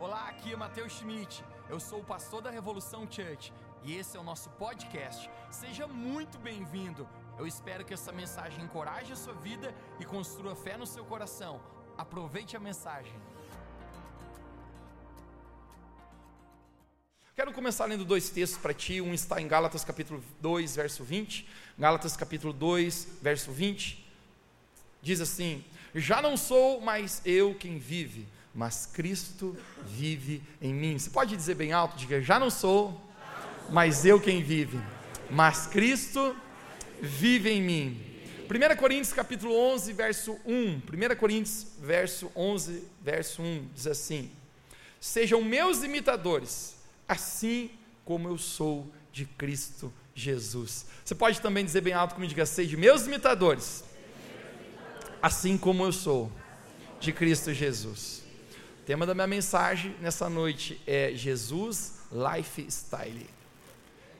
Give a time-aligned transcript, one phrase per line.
[0.00, 1.44] Olá, aqui é Matheus Schmidt.
[1.68, 3.52] Eu sou o pastor da Revolução Church
[3.84, 5.28] e esse é o nosso podcast.
[5.50, 7.06] Seja muito bem-vindo.
[7.38, 11.60] Eu espero que essa mensagem encoraje a sua vida e construa fé no seu coração.
[11.98, 13.12] Aproveite a mensagem.
[17.36, 19.02] Quero começar lendo dois textos para ti.
[19.02, 21.46] Um está em Gálatas capítulo 2, verso 20.
[21.78, 24.02] Gálatas capítulo 2, verso 20.
[25.02, 25.62] Diz assim:
[25.94, 29.56] Já não sou mais eu quem vive, mas Cristo
[29.86, 30.98] vive em mim.
[30.98, 33.00] Você pode dizer bem alto, diga: Já não sou,
[33.70, 34.80] mas eu quem vive,
[35.30, 36.34] mas Cristo
[37.00, 38.10] vive em mim.
[38.50, 40.82] 1 Coríntios capítulo 11, verso 1.
[41.12, 44.30] 1 Coríntios, verso 11, verso 1 diz assim:
[45.00, 46.74] Sejam meus imitadores,
[47.06, 47.70] assim
[48.04, 50.86] como eu sou de Cristo Jesus.
[51.04, 53.84] Você pode também dizer bem alto como diga: Sejam meus imitadores,
[55.22, 56.30] assim como eu sou
[56.98, 58.19] de Cristo Jesus.
[58.90, 63.30] Tema da minha mensagem nessa noite é Jesus Lifestyle.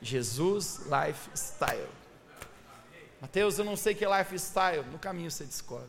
[0.01, 1.89] Jesus Lifestyle.
[3.21, 5.89] Mateus, eu não sei que é lifestyle, no caminho você descobre.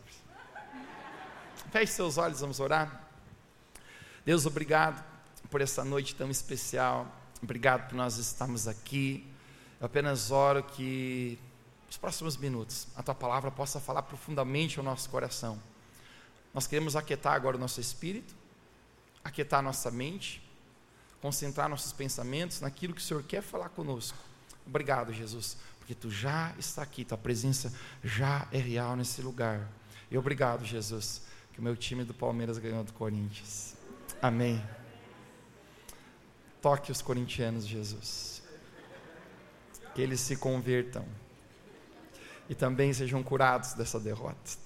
[1.70, 3.08] Feche seus olhos, vamos orar.
[4.24, 5.00] Deus, obrigado
[5.48, 7.06] por essa noite tão especial.
[7.40, 9.24] Obrigado por nós estarmos aqui.
[9.78, 11.38] Eu apenas oro que
[11.86, 15.56] nos próximos minutos a tua palavra possa falar profundamente ao nosso coração.
[16.52, 18.41] Nós queremos aquietar agora o nosso espírito
[19.24, 20.42] aquietar nossa mente,
[21.20, 24.18] concentrar nossos pensamentos naquilo que o Senhor quer falar conosco.
[24.66, 29.68] Obrigado, Jesus, porque tu já está aqui, tua presença já é real nesse lugar.
[30.10, 33.74] E obrigado, Jesus, que o meu time do Palmeiras ganhou do Corinthians.
[34.20, 34.62] Amém.
[36.60, 38.42] Toque os corintianos, Jesus.
[39.94, 41.04] Que eles se convertam
[42.48, 44.62] e também sejam curados dessa derrota.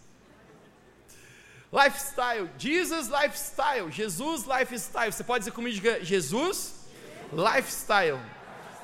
[1.77, 5.12] Lifestyle, Jesus Lifestyle, Jesus Lifestyle.
[5.12, 6.86] Você pode dizer comigo, diga Jesus
[7.30, 8.18] Lifestyle.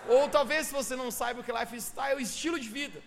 [0.08, 3.00] Ou talvez se você não saiba o que é lifestyle, estilo de vida.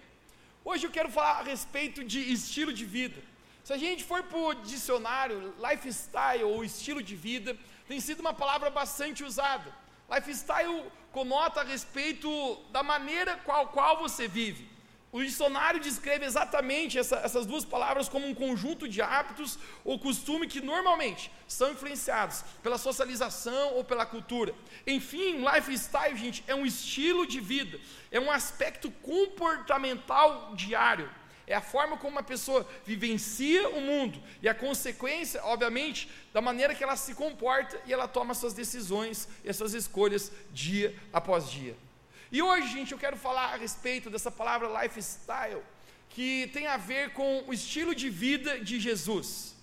[0.64, 3.22] Hoje eu quero falar a respeito de estilo de vida.
[3.64, 7.56] Se a gente for para o dicionário, lifestyle ou estilo de vida,
[7.88, 9.72] tem sido uma palavra bastante usada.
[10.10, 12.28] Lifestyle conota a respeito
[12.72, 14.68] da maneira qual, qual você vive.
[15.16, 20.46] O dicionário descreve exatamente essa, essas duas palavras como um conjunto de hábitos ou costume
[20.46, 24.54] que normalmente são influenciados pela socialização ou pela cultura.
[24.86, 27.80] Enfim, lifestyle, gente, é um estilo de vida,
[28.12, 31.10] é um aspecto comportamental diário.
[31.48, 36.76] É a forma como uma pessoa vivencia o mundo e a consequência, obviamente, da maneira
[36.76, 41.50] que ela se comporta e ela toma suas decisões e as suas escolhas dia após
[41.50, 41.85] dia.
[42.32, 45.62] E hoje, gente, eu quero falar a respeito dessa palavra lifestyle,
[46.10, 49.56] que tem a ver com o estilo de vida de Jesus.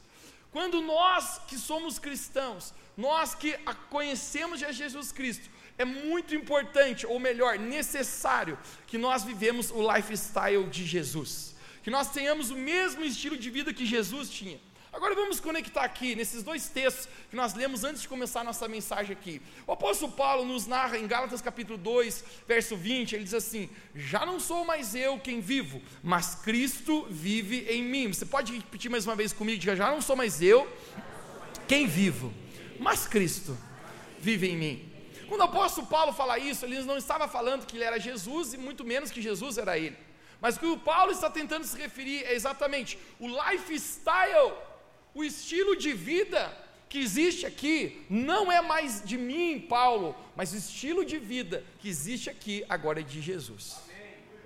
[0.50, 3.56] Quando nós que somos cristãos, nós que
[3.88, 10.84] conhecemos Jesus Cristo, é muito importante, ou melhor, necessário, que nós vivemos o lifestyle de
[10.84, 14.60] Jesus, que nós tenhamos o mesmo estilo de vida que Jesus tinha.
[14.92, 19.12] Agora vamos conectar aqui nesses dois textos que nós lemos antes de começar nossa mensagem
[19.12, 19.40] aqui.
[19.66, 24.26] O apóstolo Paulo nos narra em Gálatas capítulo 2, verso 20, ele diz assim: Já
[24.26, 28.12] não sou mais eu quem vivo, mas Cristo vive em mim.
[28.12, 29.58] Você pode repetir mais uma vez comigo?
[29.58, 30.70] Diga, já não sou mais eu
[31.66, 32.30] quem vivo,
[32.78, 33.56] mas Cristo
[34.20, 34.92] vive em mim.
[35.26, 38.58] Quando o apóstolo Paulo fala isso, ele não estava falando que ele era Jesus e
[38.58, 39.96] muito menos que Jesus era ele.
[40.38, 44.52] Mas o que o Paulo está tentando se referir é exatamente o lifestyle
[45.14, 46.56] o estilo de vida
[46.88, 51.88] que existe aqui não é mais de mim, Paulo, mas o estilo de vida que
[51.88, 53.78] existe aqui agora é de Jesus.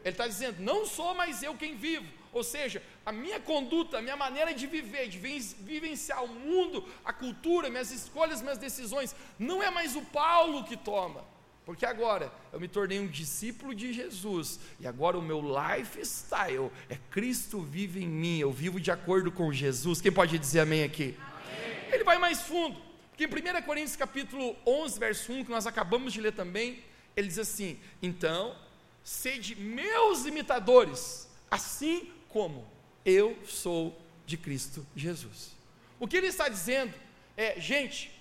[0.04, 4.02] Ele está dizendo: não sou mais eu quem vivo, ou seja, a minha conduta, a
[4.02, 9.62] minha maneira de viver, de vivenciar o mundo, a cultura, minhas escolhas, minhas decisões, não
[9.62, 11.24] é mais o Paulo que toma,
[11.66, 16.96] porque agora eu me tornei um discípulo de Jesus e agora o meu lifestyle é
[17.10, 20.00] Cristo vive em mim, eu vivo de acordo com Jesus.
[20.00, 21.16] Quem pode dizer amém aqui?
[21.18, 21.92] Amém.
[21.92, 26.12] Ele vai mais fundo, porque em 1 Coríntios capítulo 11, verso 1, que nós acabamos
[26.12, 26.84] de ler também,
[27.16, 28.56] ele diz assim: "Então,
[29.02, 32.64] sede meus imitadores, assim como
[33.04, 35.56] eu sou de Cristo Jesus."
[35.98, 36.94] O que ele está dizendo
[37.36, 38.15] é, gente,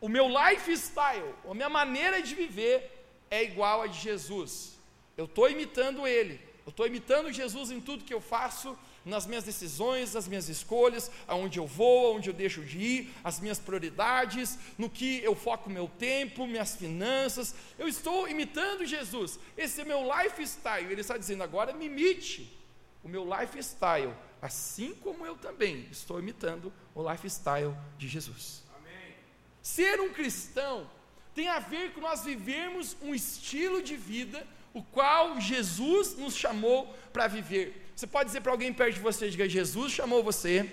[0.00, 4.78] o meu lifestyle, a minha maneira de viver é igual a de Jesus.
[5.16, 9.44] Eu estou imitando Ele, eu estou imitando Jesus em tudo que eu faço, nas minhas
[9.44, 14.58] decisões, nas minhas escolhas, aonde eu vou, aonde eu deixo de ir, as minhas prioridades,
[14.76, 17.54] no que eu foco meu tempo, minhas finanças.
[17.78, 19.38] Eu estou imitando Jesus.
[19.56, 20.90] Esse é meu lifestyle.
[20.90, 22.58] Ele está dizendo agora me imite
[23.02, 24.12] o meu lifestyle,
[24.42, 28.62] assim como eu também estou imitando o lifestyle de Jesus.
[29.62, 30.90] Ser um cristão
[31.34, 36.86] tem a ver com nós vivermos um estilo de vida o qual Jesus nos chamou
[37.12, 37.90] para viver.
[37.94, 40.70] Você pode dizer para alguém perto de você, diga, Jesus chamou você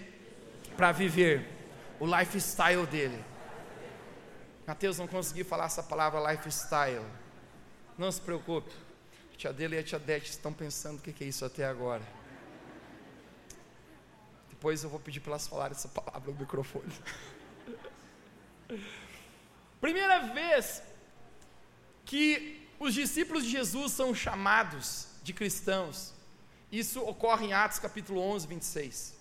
[0.75, 1.47] para viver
[1.99, 3.23] o lifestyle dele.
[4.65, 7.05] Mateus não conseguiu falar essa palavra lifestyle.
[7.97, 8.71] Não se preocupe.
[9.33, 12.03] A tia dele e a tia Dete estão pensando o que é isso até agora.
[14.49, 16.91] Depois eu vou pedir para elas falarem essa palavra no microfone.
[19.79, 20.81] Primeira vez
[22.05, 26.13] que os discípulos de Jesus são chamados de cristãos.
[26.71, 29.15] Isso ocorre em Atos capítulo 11, 26.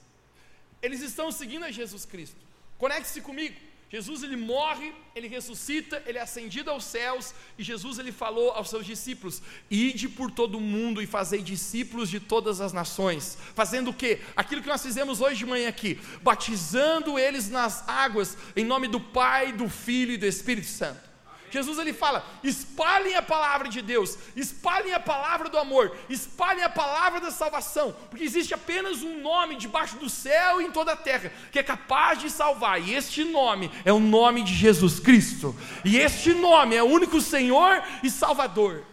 [0.83, 2.37] Eles estão seguindo a Jesus Cristo.
[2.79, 3.59] Conecte-se comigo.
[3.89, 8.69] Jesus ele morre, ele ressuscita, ele é ascendido aos céus e Jesus ele falou aos
[8.69, 9.41] seus discípulos:
[9.71, 13.39] "Ide por todo o mundo e fazei discípulos de todas as nações".
[13.55, 14.21] Fazendo o quê?
[14.35, 19.01] Aquilo que nós fizemos hoje de manhã aqui, batizando eles nas águas em nome do
[19.01, 21.16] Pai, do Filho e do Espírito Santo.
[21.51, 26.69] Jesus ele fala: espalhem a palavra de Deus, espalhem a palavra do amor, espalhem a
[26.69, 30.97] palavra da salvação, porque existe apenas um nome debaixo do céu e em toda a
[30.97, 35.55] terra que é capaz de salvar, e este nome é o nome de Jesus Cristo,
[35.85, 38.85] e este nome é o único Senhor e Salvador.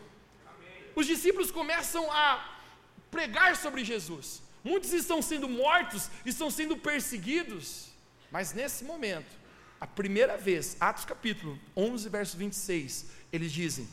[0.95, 2.45] Os discípulos começam a
[3.09, 7.87] pregar sobre Jesus, muitos estão sendo mortos, estão sendo perseguidos,
[8.31, 9.42] mas nesse momento,
[9.83, 13.85] a primeira vez, Atos capítulo 11, verso 26, eles dizem: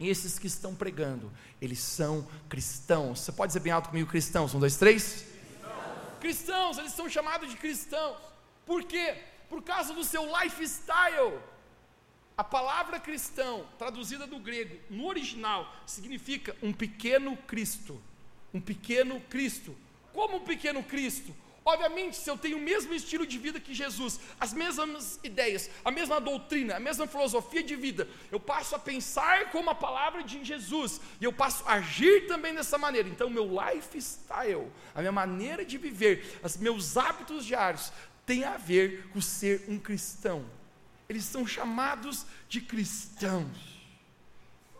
[0.00, 1.30] esses que estão pregando,
[1.60, 3.20] eles são cristãos.
[3.20, 4.54] Você pode dizer bem alto comigo, cristãos?
[4.54, 5.26] Um, dois, três?
[5.60, 8.16] Cristãos, cristãos eles são chamados de cristãos.
[8.64, 9.14] Por quê?
[9.50, 11.38] Por causa do seu lifestyle.
[12.34, 18.00] A palavra cristão, traduzida do grego, no original, significa um pequeno Cristo.
[18.54, 19.76] Um pequeno Cristo.
[20.14, 21.36] Como um pequeno Cristo?
[21.64, 25.90] Obviamente, se eu tenho o mesmo estilo de vida que Jesus, as mesmas ideias, a
[25.90, 30.42] mesma doutrina, a mesma filosofia de vida, eu passo a pensar como a palavra de
[30.42, 33.08] Jesus, e eu passo a agir também dessa maneira.
[33.08, 37.92] Então, meu lifestyle, a minha maneira de viver, os meus hábitos diários,
[38.24, 40.46] tem a ver com ser um cristão.
[41.08, 43.80] Eles são chamados de cristãos.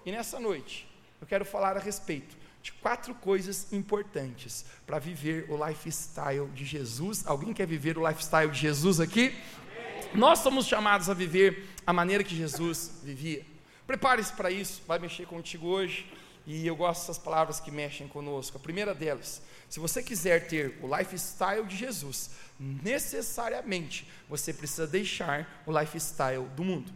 [0.06, 0.88] E nessa noite,
[1.20, 7.26] eu quero falar a respeito de quatro coisas importantes para viver o lifestyle de Jesus.
[7.26, 9.34] Alguém quer viver o lifestyle de Jesus aqui?
[10.14, 13.46] Nós somos chamados a viver a maneira que Jesus vivia.
[13.86, 16.06] Prepare-se para isso, vai mexer contigo hoje.
[16.46, 18.56] E eu gosto dessas palavras que mexem conosco.
[18.56, 25.62] A primeira delas, se você quiser ter o lifestyle de Jesus, necessariamente você precisa deixar
[25.66, 26.92] o lifestyle do mundo.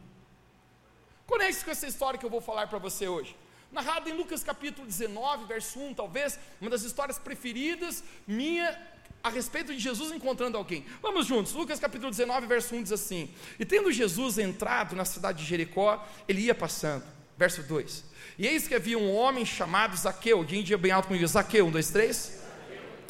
[1.27, 3.35] Conecte-se com essa história que eu vou falar para você hoje
[3.75, 8.81] narrado em Lucas capítulo 19, verso 1, talvez uma das histórias preferidas minha
[9.23, 10.85] a respeito de Jesus encontrando alguém.
[11.03, 15.43] Vamos juntos, Lucas capítulo 19, verso 1 diz assim: E tendo Jesus entrado na cidade
[15.43, 17.05] de Jericó, ele ia passando.
[17.37, 18.05] Verso 2:
[18.39, 21.71] E eis que havia um homem chamado Zaqueu, alguém dia bem alto comigo, Zaqueu, um,
[21.71, 22.41] dois, três.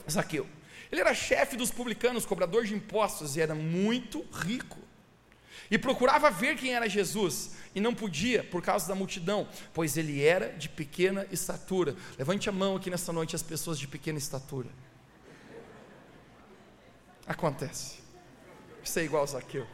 [0.08, 0.10] Zaqueu.
[0.10, 0.46] Zaqueu.
[0.90, 4.78] Ele era chefe dos publicanos, cobrador de impostos, e era muito rico.
[5.74, 10.22] E procurava ver quem era Jesus, e não podia por causa da multidão, pois ele
[10.22, 11.96] era de pequena estatura.
[12.16, 14.68] Levante a mão aqui nessa noite as pessoas de pequena estatura.
[17.26, 17.98] Acontece.
[18.84, 19.66] Isso é igual Zaqueu.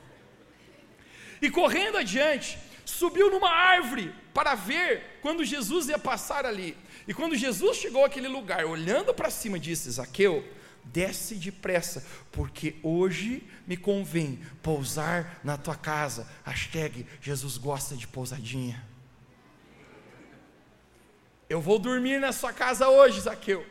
[1.42, 6.74] E correndo adiante, subiu numa árvore para ver quando Jesus ia passar ali.
[7.06, 10.48] E quando Jesus chegou àquele lugar, olhando para cima, disse: Zaqueu,
[10.84, 16.28] desce depressa, porque hoje me convém pousar na tua casa.
[16.44, 18.84] Hashtag Jesus gosta de pousadinha.
[21.48, 23.66] Eu vou dormir na sua casa hoje, Zaqueu.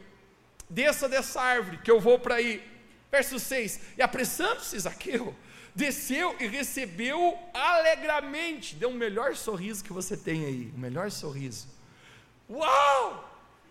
[0.70, 2.64] Desça dessa árvore, que eu vou para aí.
[3.12, 5.36] Verso 6: E apressando-se, Zaqueu,
[5.74, 8.76] desceu e recebeu alegremente.
[8.76, 11.68] Deu o melhor sorriso que você tem aí, o melhor sorriso.
[12.50, 13.26] Uau!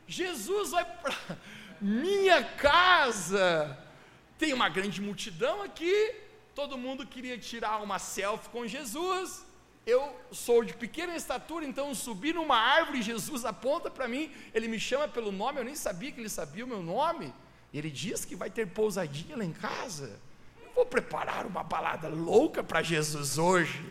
[0.06, 1.38] Jesus vai para
[1.80, 3.78] minha casa.
[4.38, 6.14] Tem uma grande multidão aqui,
[6.54, 9.44] todo mundo queria tirar uma selfie com Jesus.
[9.86, 14.78] Eu sou de pequena estatura, então subi numa árvore, Jesus aponta para mim, ele me
[14.78, 17.32] chama pelo nome, eu nem sabia que ele sabia o meu nome.
[17.72, 20.20] Ele diz que vai ter pousadinha lá em casa.
[20.62, 23.90] Eu vou preparar uma balada louca para Jesus hoje.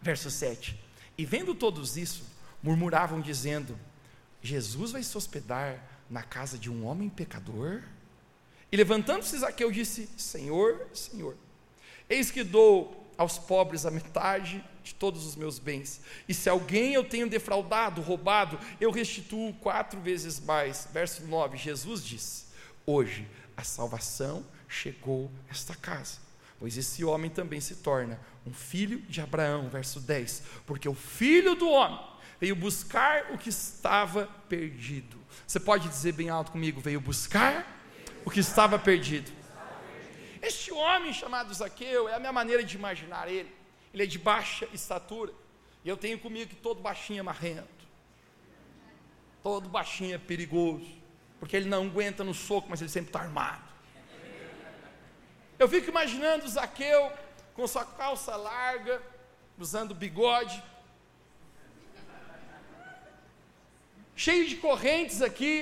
[0.00, 0.78] Verso 7.
[1.16, 2.24] E vendo todos isso,
[2.62, 3.78] murmuravam dizendo:
[4.42, 7.82] Jesus vai se hospedar na casa de um homem pecador?
[8.70, 11.34] E levantando-se Zaqueu disse: Senhor, Senhor,
[12.08, 16.02] eis que dou aos pobres a metade de todos os meus bens.
[16.28, 20.86] E se alguém eu tenho defraudado, roubado, eu restituo quatro vezes mais.
[20.92, 22.46] Verso 9: Jesus diz:
[22.84, 23.26] Hoje
[23.56, 26.18] a salvação chegou a esta casa,
[26.58, 31.54] pois esse homem também se torna um filho de Abraão, verso 10, porque o filho
[31.54, 32.11] do homem
[32.42, 35.16] veio buscar o que estava perdido.
[35.46, 37.64] Você pode dizer bem alto comigo: veio buscar
[38.24, 39.30] o que estava perdido.
[40.42, 43.54] Este homem chamado Zaqueu é a minha maneira de imaginar ele.
[43.94, 45.32] Ele é de baixa estatura.
[45.84, 47.86] E eu tenho comigo que todo baixinho é marrento.
[49.40, 50.90] Todo baixinho é perigoso.
[51.38, 53.62] Porque ele não aguenta no soco, mas ele sempre está armado.
[55.60, 57.12] Eu fico imaginando Zaqueu
[57.54, 59.00] com sua calça larga,
[59.56, 60.60] usando bigode,
[64.24, 65.54] cheio de correntes aqui.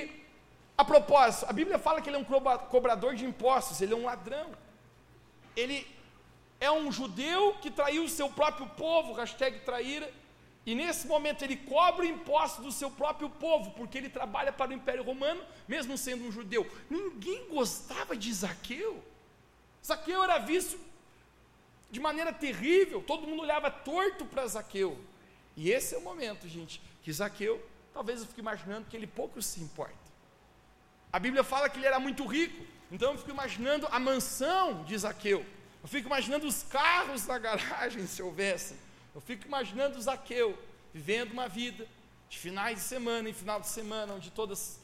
[0.81, 2.29] A propósito, a Bíblia fala que ele é um
[2.75, 4.47] cobrador de impostos, ele é um ladrão
[5.55, 5.87] ele
[6.59, 10.11] é um judeu que traiu o seu próprio povo, hashtag traíra,
[10.65, 14.69] e nesse momento ele cobra o imposto do seu próprio povo, porque ele trabalha para
[14.69, 16.69] o Império Romano, mesmo sendo um judeu.
[16.89, 19.03] Ninguém gostava de Zaqueu.
[19.83, 20.79] Zaqueu era visto
[21.89, 24.97] de maneira terrível, todo mundo olhava torto para Zaqueu.
[25.57, 27.61] E esse é o momento, gente, que Zaqueu,
[27.93, 29.95] talvez eu fique imaginando que ele pouco se importa.
[31.11, 34.97] A Bíblia fala que ele era muito rico, então eu fico imaginando a mansão de
[34.97, 35.45] Zaqueu.
[35.81, 38.75] Eu fico imaginando os carros na garagem, se houvesse.
[39.13, 40.57] Eu fico imaginando Zaqueu
[40.93, 41.87] vivendo uma vida
[42.29, 44.79] de finais de semana em final de semana, onde todas,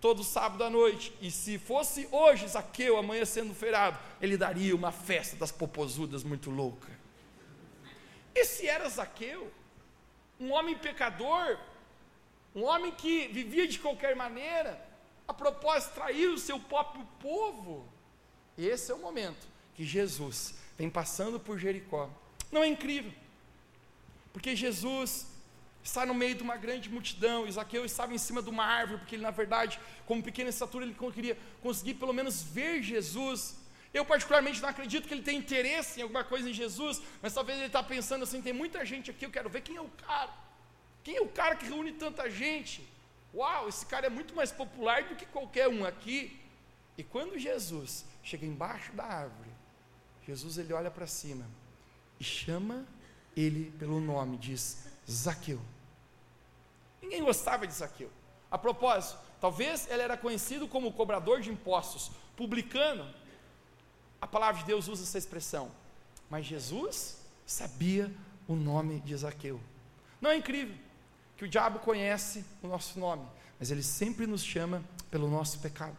[0.00, 1.12] todo sábado à noite.
[1.20, 6.50] E se fosse hoje Zaqueu, amanhã sendo feriado, ele daria uma festa das popozudas muito
[6.50, 6.90] louca.
[8.34, 9.50] Esse era Zaqueu,
[10.40, 11.58] um homem pecador,
[12.54, 14.80] um homem que vivia de qualquer maneira,
[15.26, 17.88] a propósito, trair o seu próprio povo.
[18.56, 22.10] Esse é o momento que Jesus vem passando por Jericó.
[22.50, 23.12] Não é incrível?
[24.32, 25.26] Porque Jesus
[25.82, 29.16] está no meio de uma grande multidão, Isaqueu estava em cima de uma árvore, porque
[29.16, 33.56] ele, na verdade, como pequena estatura, ele queria conseguir pelo menos ver Jesus.
[33.92, 37.58] Eu, particularmente, não acredito que ele tenha interesse em alguma coisa em Jesus, mas talvez
[37.58, 40.30] ele está pensando assim: tem muita gente aqui, eu quero ver quem é o cara.
[41.02, 42.86] Quem é o cara que reúne tanta gente?
[43.34, 46.38] Uau, esse cara é muito mais popular do que qualquer um aqui.
[46.96, 49.50] E quando Jesus chega embaixo da árvore,
[50.26, 51.46] Jesus ele olha para cima
[52.20, 52.86] e chama
[53.36, 55.60] ele pelo nome, diz Zaqueu.
[57.00, 58.10] Ninguém gostava de Zaqueu.
[58.50, 63.12] A propósito, talvez ele era conhecido como cobrador de impostos, publicano.
[64.20, 65.72] A palavra de Deus usa essa expressão.
[66.30, 68.12] Mas Jesus sabia
[68.46, 69.58] o nome de Zaqueu.
[70.20, 70.76] Não é incrível?
[71.42, 73.26] Que o diabo conhece o nosso nome,
[73.58, 74.80] mas ele sempre nos chama
[75.10, 75.96] pelo nosso pecado.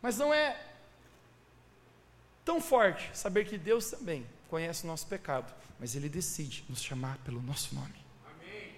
[0.00, 0.58] Mas não é
[2.46, 7.18] tão forte saber que Deus também conhece o nosso pecado, mas ele decide nos chamar
[7.18, 7.94] pelo nosso nome.
[8.24, 8.74] Amém.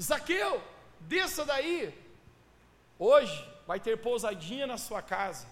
[0.00, 0.62] Zaqueu,
[1.00, 1.92] desça daí.
[3.00, 5.48] Hoje vai ter pousadinha na sua casa.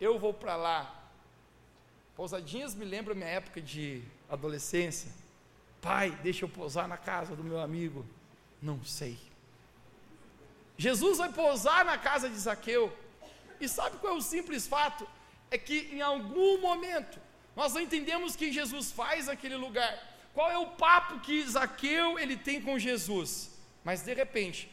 [0.00, 1.08] Eu vou para lá.
[2.16, 5.12] Pousadinhas me lembram minha época de adolescência.
[5.80, 8.04] Pai, deixa eu pousar na casa do meu amigo.
[8.60, 9.18] Não sei.
[10.76, 12.94] Jesus vai pousar na casa de Zaqueu.
[13.60, 15.06] E sabe qual é o simples fato?
[15.50, 17.18] É que em algum momento
[17.54, 19.98] nós não entendemos o que Jesus faz naquele lugar.
[20.34, 23.50] Qual é o papo que Zaqueu ele tem com Jesus?
[23.82, 24.70] Mas de repente,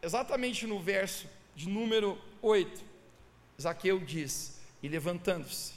[0.00, 2.82] exatamente no verso de número 8,
[3.60, 5.74] Zaqueu diz: E levantando-se,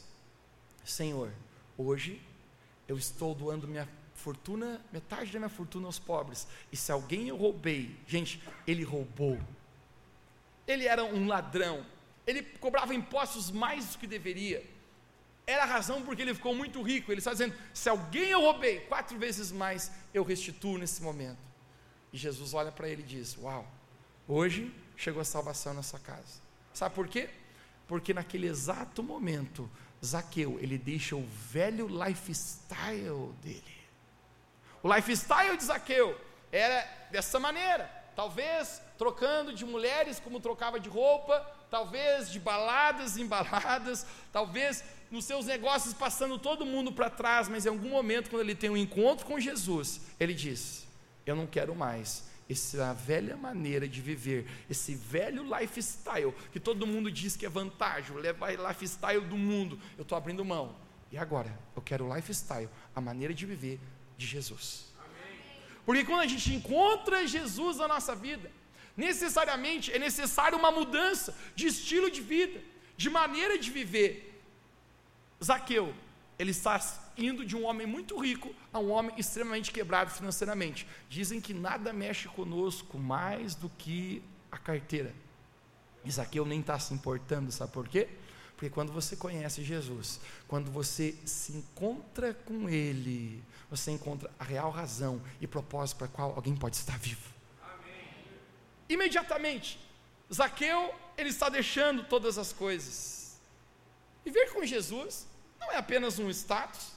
[0.86, 1.34] Senhor,
[1.78, 2.22] hoje
[2.88, 3.90] eu estou doando minha
[4.26, 6.48] fortuna, metade da minha fortuna aos pobres.
[6.72, 9.40] E se alguém eu roubei, gente, ele roubou.
[10.68, 11.86] Ele era um ladrão.
[12.26, 14.66] Ele cobrava impostos mais do que deveria.
[15.46, 17.12] Era a razão porque ele ficou muito rico.
[17.12, 21.46] Ele está dizendo: se alguém eu roubei, quatro vezes mais eu restituo nesse momento.
[22.12, 23.64] E Jesus olha para ele e diz: Uau,
[24.28, 26.42] hoje chegou a salvação na sua casa.
[26.74, 27.30] Sabe por quê?
[27.88, 29.70] Porque naquele exato momento,
[30.04, 33.85] Zaqueu, ele deixa o velho lifestyle dele.
[34.86, 36.16] O lifestyle de Zaqueu
[36.52, 41.40] era dessa maneira, talvez trocando de mulheres como trocava de roupa,
[41.72, 47.66] talvez de baladas em baladas, talvez nos seus negócios passando todo mundo para trás, mas
[47.66, 50.88] em algum momento, quando ele tem um encontro com Jesus, ele diz:
[51.26, 57.12] Eu não quero mais essa velha maneira de viver, esse velho lifestyle que todo mundo
[57.12, 59.80] diz que é vantagem, leva lifestyle do mundo.
[59.98, 60.76] Eu estou abrindo mão.
[61.12, 61.58] E agora?
[61.76, 63.80] Eu quero o lifestyle, a maneira de viver
[64.18, 64.86] de Jesus.
[65.86, 68.52] Porque quando a gente encontra Jesus na nossa vida,
[68.98, 72.60] necessariamente é necessário uma mudança de estilo de vida,
[72.98, 74.42] de maneira de viver.
[75.44, 75.94] Zaqueu,
[76.40, 76.82] ele está
[77.18, 80.88] indo de um homem muito rico a um homem extremamente quebrado financeiramente.
[81.10, 85.14] Dizem que nada mexe conosco mais do que a carteira.
[86.04, 88.08] E Zaqueu nem está se importando, sabe por quê?
[88.56, 94.72] Porque quando você conhece Jesus, quando você se encontra com Ele, você encontra a real
[94.72, 97.30] razão e propósito para qual alguém pode estar vivo.
[97.62, 98.08] Amém.
[98.88, 99.78] Imediatamente,
[100.34, 103.38] Zaqueu, ele está deixando todas as coisas.
[104.24, 105.28] Viver com Jesus
[105.60, 106.94] não é apenas um status.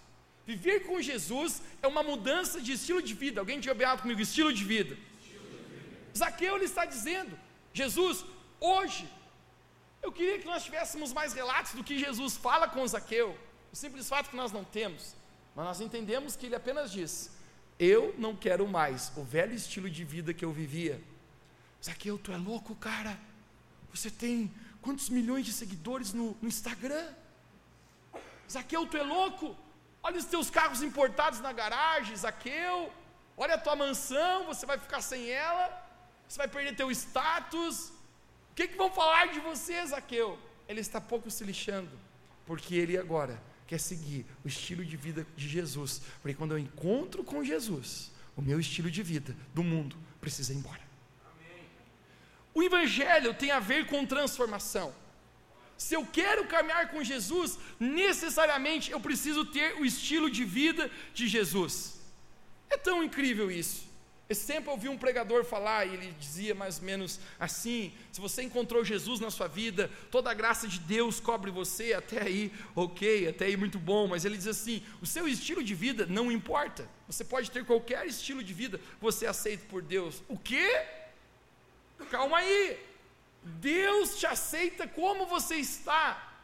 [0.47, 3.41] Viver com Jesus é uma mudança de estilo de vida.
[3.41, 4.97] Alguém tinha beado comigo, estilo de vida.
[5.21, 6.17] Estilo de vida.
[6.17, 7.38] Zaqueu ele está dizendo,
[7.75, 8.25] Jesus,
[8.59, 9.07] hoje,
[10.09, 13.38] eu queria que nós tivéssemos mais relatos do que Jesus fala com Zaqueu.
[13.71, 15.15] O simples fato que nós não temos.
[15.55, 17.31] Mas nós entendemos que ele apenas diz:
[17.79, 21.03] Eu não quero mais o velho estilo de vida que eu vivia.
[21.85, 23.19] Zaqueu, tu é louco, cara.
[23.93, 27.07] Você tem quantos milhões de seguidores no, no Instagram?
[28.50, 29.55] Zaqueu, tu é louco?
[30.03, 32.91] Olha os teus carros importados na garagem, Zaqueu.
[33.37, 35.67] Olha a tua mansão, você vai ficar sem ela.
[36.27, 37.93] Você vai perder teu status.
[38.59, 40.37] Que, que vão falar de você, Zaqueu?
[40.67, 41.93] Ele está pouco se lixando,
[42.45, 46.03] porque ele agora quer seguir o estilo de vida de Jesus.
[46.21, 50.57] Porque quando eu encontro com Jesus, o meu estilo de vida do mundo precisa ir
[50.57, 50.81] embora.
[51.25, 51.67] Amém.
[52.53, 54.93] O Evangelho tem a ver com transformação.
[55.77, 61.29] Se eu quero caminhar com Jesus, necessariamente eu preciso ter o estilo de vida de
[61.29, 62.00] Jesus.
[62.69, 63.88] É tão incrível isso.
[64.30, 68.20] Esse tempo eu ouvi um pregador falar e ele dizia mais ou menos assim: se
[68.20, 72.52] você encontrou Jesus na sua vida, toda a graça de Deus cobre você, até aí,
[72.76, 76.30] ok, até aí muito bom, mas ele diz assim: o seu estilo de vida não
[76.30, 80.23] importa, você pode ter qualquer estilo de vida, você é aceito por Deus.
[80.28, 80.68] O quê?
[82.11, 82.78] Calma aí,
[83.42, 86.35] Deus te aceita como você está,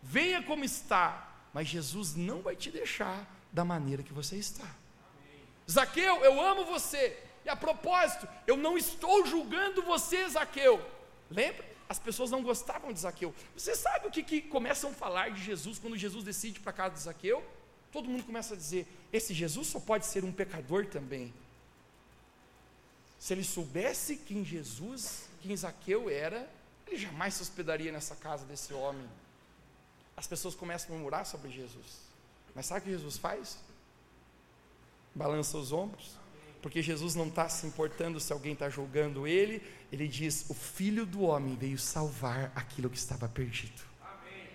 [0.00, 4.68] venha como está, mas Jesus não vai te deixar da maneira que você está.
[5.70, 7.16] Zaqueu, eu amo você.
[7.44, 10.84] E a propósito, eu não estou julgando você, Zaqueu.
[11.30, 11.64] Lembra?
[11.88, 13.34] As pessoas não gostavam de Zaqueu.
[13.56, 16.94] Você sabe o que, que começam a falar de Jesus quando Jesus decide para casa
[16.94, 17.44] de Zaqueu?
[17.90, 21.32] Todo mundo começa a dizer: esse Jesus só pode ser um pecador também.
[23.18, 26.48] Se ele soubesse quem Jesus, quem Zaqueu era,
[26.86, 29.08] ele jamais se hospedaria nessa casa desse homem.
[30.16, 32.00] As pessoas começam a murmurar sobre Jesus.
[32.54, 33.58] Mas sabe o que Jesus faz?
[35.18, 36.16] Balança os ombros,
[36.62, 41.04] porque Jesus não está se importando se alguém está julgando ele, ele diz: O filho
[41.04, 43.82] do homem veio salvar aquilo que estava perdido.
[44.00, 44.48] Amém.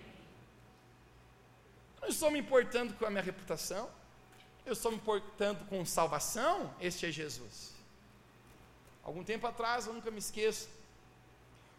[1.98, 3.90] Eu não estou me importando com a minha reputação,
[4.66, 7.74] eu estou me importando com salvação, este é Jesus.
[9.04, 10.70] Algum tempo atrás, eu nunca me esqueço,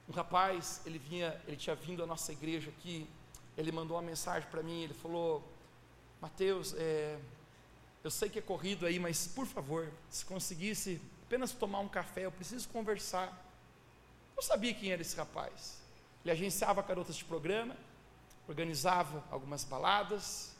[0.06, 3.08] um rapaz, ele vinha, ele tinha vindo à nossa igreja aqui,
[3.56, 5.42] ele mandou uma mensagem para mim, ele falou,
[6.20, 7.18] Mateus, é,
[8.04, 12.26] eu sei que é corrido aí, mas por favor, se conseguisse apenas tomar um café,
[12.26, 13.32] eu preciso conversar.
[14.36, 15.80] Eu sabia quem era esse rapaz.
[16.22, 17.74] Ele agenciava garotas de programa,
[18.46, 20.54] organizava algumas baladas,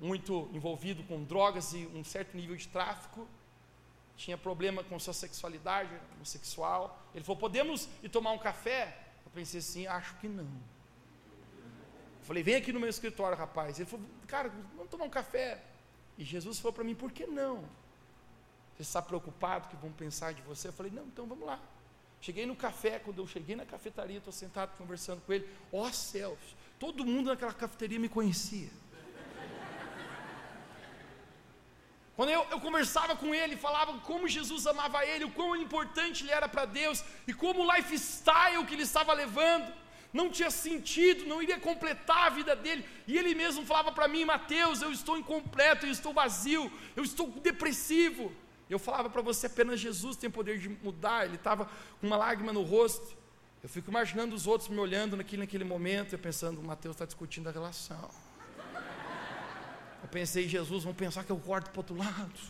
[0.00, 3.26] muito envolvido com drogas e um certo nível de tráfico,
[4.16, 7.06] tinha problema com sua sexualidade homossexual.
[7.14, 8.98] Ele falou: Podemos ir tomar um café?
[9.24, 10.44] Eu pensei assim: Acho que não.
[10.44, 13.78] Eu falei: Vem aqui no meu escritório, rapaz.
[13.78, 15.62] Ele falou: Cara, vamos tomar um café.
[16.18, 17.64] E Jesus falou para mim: por que não?
[18.74, 20.68] Você está preocupado que vão pensar de você?
[20.68, 21.60] Eu falei: não, então vamos lá.
[22.20, 25.48] Cheguei no café, quando eu cheguei na cafetaria, estou sentado conversando com ele.
[25.72, 26.38] Ó oh, céus,
[26.78, 28.70] todo mundo naquela cafeteria me conhecia.
[32.16, 36.32] Quando eu, eu, conversava com ele, falava como Jesus amava ele, o quão importante ele
[36.32, 39.70] era para Deus e como o lifestyle que ele estava levando
[40.16, 42.84] não tinha sentido, não iria completar a vida dele.
[43.06, 47.28] E ele mesmo falava para mim, Mateus, eu estou incompleto, eu estou vazio, eu estou
[47.30, 48.32] depressivo.
[48.68, 51.26] Eu falava para você, apenas Jesus tem poder de mudar.
[51.26, 51.66] Ele estava
[52.00, 53.16] com uma lágrima no rosto.
[53.62, 57.48] Eu fico imaginando os outros me olhando naquele, naquele momento, eu pensando, Mateus está discutindo
[57.48, 58.10] a relação.
[60.02, 62.40] Eu pensei, Jesus, vão pensar que eu corto para outro lado.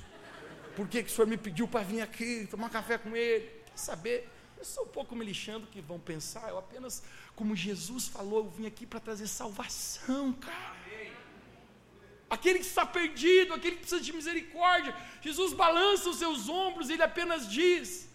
[0.77, 3.49] Por que, que o senhor me pediu para vir aqui, tomar café com ele?
[3.67, 4.29] Quer saber?
[4.59, 7.03] Eu sou um pouco me lixando que vão pensar, eu apenas
[7.37, 10.75] como Jesus falou, eu vim aqui para trazer salvação, cara.
[12.29, 14.97] Aquele que está perdido, aquele que precisa de misericórdia.
[15.21, 18.09] Jesus balança os seus ombros, ele apenas diz: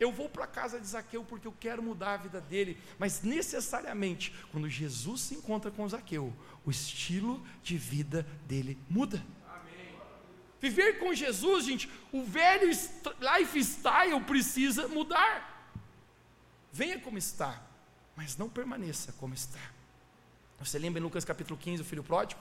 [0.00, 2.76] Eu vou para a casa de Zaqueu porque eu quero mudar a vida dele.
[2.98, 9.24] Mas necessariamente, quando Jesus se encontra com Zaqueu, o estilo de vida dele muda.
[10.60, 12.66] Viver com Jesus, gente, o velho
[13.20, 15.70] lifestyle precisa mudar.
[16.72, 17.62] Venha como está,
[18.16, 19.60] mas não permaneça como está.
[20.58, 22.40] Você lembra em Lucas capítulo 15, o filho pródigo?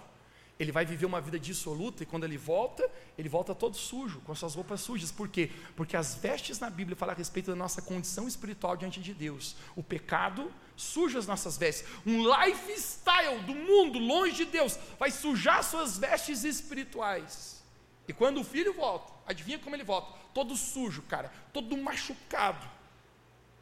[0.59, 4.35] Ele vai viver uma vida dissoluta e quando ele volta, ele volta todo sujo, com
[4.35, 5.11] suas roupas sujas.
[5.11, 5.51] Por quê?
[5.75, 9.55] Porque as vestes na Bíblia falam a respeito da nossa condição espiritual diante de Deus.
[9.75, 11.87] O pecado suja as nossas vestes.
[12.05, 17.63] Um lifestyle do mundo, longe de Deus, vai sujar suas vestes espirituais.
[18.07, 20.13] E quando o filho volta, adivinha como ele volta?
[20.35, 22.65] Todo sujo, cara, todo machucado.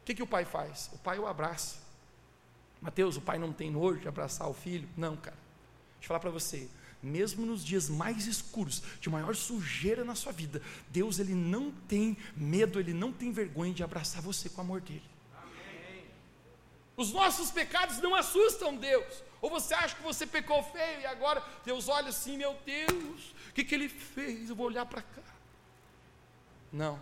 [0.02, 0.90] O que, que o pai faz?
[0.92, 1.81] O pai o abraça.
[2.82, 4.86] Mateus, o pai não tem nojo de abraçar o filho?
[4.96, 5.36] Não, cara.
[5.94, 6.68] Deixa eu falar para você
[7.02, 12.16] mesmo nos dias mais escuros, de maior sujeira na sua vida, Deus ele não tem
[12.36, 15.02] medo, ele não tem vergonha de abraçar você com o amor dele.
[15.34, 16.04] Amém.
[16.96, 19.22] Os nossos pecados não assustam Deus.
[19.40, 23.52] Ou você acha que você pecou feio e agora Deus olha assim, meu Deus, o
[23.52, 24.48] que, que ele fez?
[24.48, 25.22] Eu vou olhar para cá.
[26.72, 26.98] Não,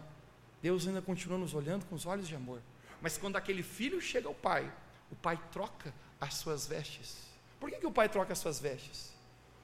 [0.62, 2.62] Deus ainda continua nos olhando com os olhos de amor.
[3.02, 4.72] Mas quando aquele filho chega ao pai,
[5.10, 7.16] o pai troca as suas vestes.
[7.58, 9.10] Por que, que o pai troca as suas vestes?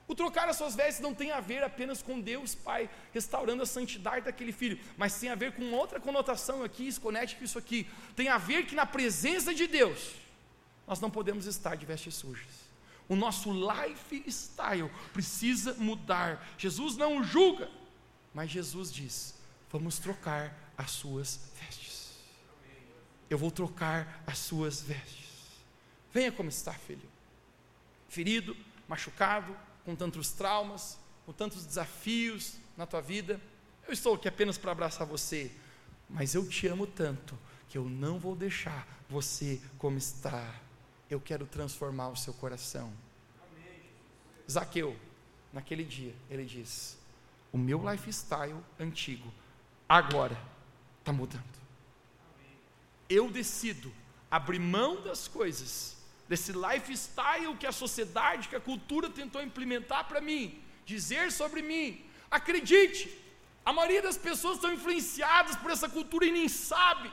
[0.09, 3.66] O trocar as suas vestes não tem a ver apenas com Deus Pai restaurando a
[3.66, 7.59] santidade daquele filho, mas tem a ver com outra conotação aqui, se conecte com isso
[7.59, 7.88] aqui.
[8.14, 10.12] Tem a ver que na presença de Deus,
[10.87, 12.66] nós não podemos estar de vestes sujas.
[13.09, 16.46] O nosso lifestyle precisa mudar.
[16.56, 17.68] Jesus não julga,
[18.32, 19.35] mas Jesus diz:
[19.70, 22.12] vamos trocar as suas vestes.
[23.28, 25.25] Eu vou trocar as suas vestes.
[26.16, 27.07] Venha como está, filho.
[28.09, 28.57] Ferido,
[28.88, 33.38] machucado, com tantos traumas, com tantos desafios na tua vida.
[33.87, 35.52] Eu estou aqui apenas para abraçar você,
[36.09, 40.55] mas eu te amo tanto que eu não vou deixar você como está.
[41.11, 42.90] Eu quero transformar o seu coração.
[44.50, 44.96] Zaqueu,
[45.52, 46.96] naquele dia, ele diz:
[47.52, 49.31] O meu lifestyle antigo,
[49.87, 50.42] agora,
[51.00, 51.44] está mudando.
[53.07, 53.92] Eu decido
[54.31, 55.95] abrir mão das coisas
[56.28, 62.04] desse lifestyle que a sociedade, que a cultura tentou implementar para mim, dizer sobre mim.
[62.30, 63.02] Acredite,
[63.64, 67.10] a maioria das pessoas estão influenciadas por essa cultura e nem sabe,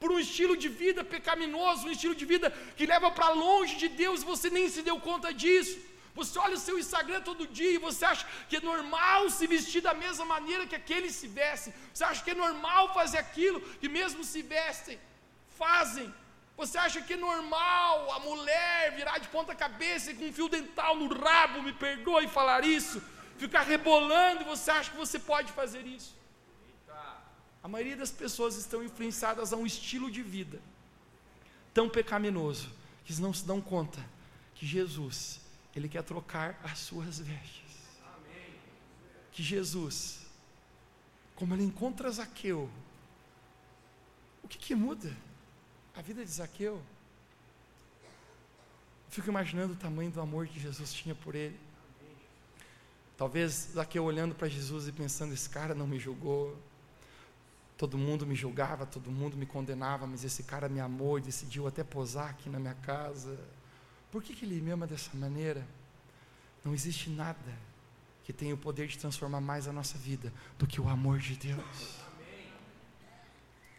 [0.00, 3.88] por um estilo de vida pecaminoso, um estilo de vida que leva para longe de
[3.88, 5.78] Deus, você nem se deu conta disso.
[6.14, 9.80] Você olha o seu Instagram todo dia e você acha que é normal se vestir
[9.80, 11.72] da mesma maneira que aqueles se vestem.
[11.92, 14.98] Você acha que é normal fazer aquilo que mesmo se vestem,
[15.58, 16.12] fazem.
[16.60, 20.46] Você acha que é normal a mulher virar de ponta cabeça e com um fio
[20.46, 23.02] dental no rabo, me perdoe falar isso,
[23.38, 26.14] ficar rebolando e você acha que você pode fazer isso?
[27.62, 30.60] A maioria das pessoas estão influenciadas a um estilo de vida
[31.72, 32.68] tão pecaminoso
[33.06, 34.04] que não se dão conta
[34.54, 35.40] que Jesus,
[35.74, 37.72] Ele quer trocar as suas vestes.
[39.32, 40.26] Que Jesus,
[41.34, 42.68] como Ele encontra Zaqueu,
[44.42, 45.16] o que, que muda?
[45.96, 46.80] A vida de Zaqueu.
[49.08, 51.58] Fico imaginando o tamanho do amor que Jesus tinha por ele.
[53.16, 56.56] Talvez Zaqueu olhando para Jesus e pensando: esse cara não me julgou.
[57.76, 61.66] Todo mundo me julgava, todo mundo me condenava, mas esse cara me amou e decidiu
[61.66, 63.38] até posar aqui na minha casa.
[64.12, 65.66] Por que, que ele me ama dessa maneira?
[66.64, 67.58] Não existe nada
[68.24, 71.36] que tenha o poder de transformar mais a nossa vida do que o amor de
[71.36, 71.99] Deus.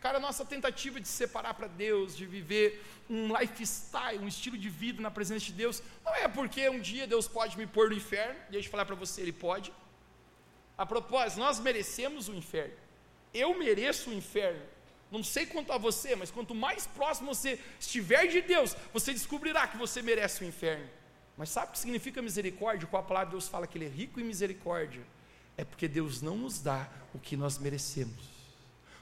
[0.01, 4.67] Cara, nossa tentativa de se separar para Deus, de viver um lifestyle, um estilo de
[4.67, 7.95] vida na presença de Deus, não é porque um dia Deus pode me pôr no
[7.95, 9.71] inferno, deixa eu falar para você, Ele pode.
[10.75, 12.73] A propósito, nós merecemos o inferno.
[13.31, 14.63] Eu mereço o inferno.
[15.11, 19.67] Não sei quanto a você, mas quanto mais próximo você estiver de Deus, você descobrirá
[19.67, 20.89] que você merece o inferno.
[21.37, 22.87] Mas sabe o que significa misericórdia?
[22.87, 25.03] Qual a palavra de Deus fala que Ele é rico em misericórdia?
[25.55, 28.40] É porque Deus não nos dá o que nós merecemos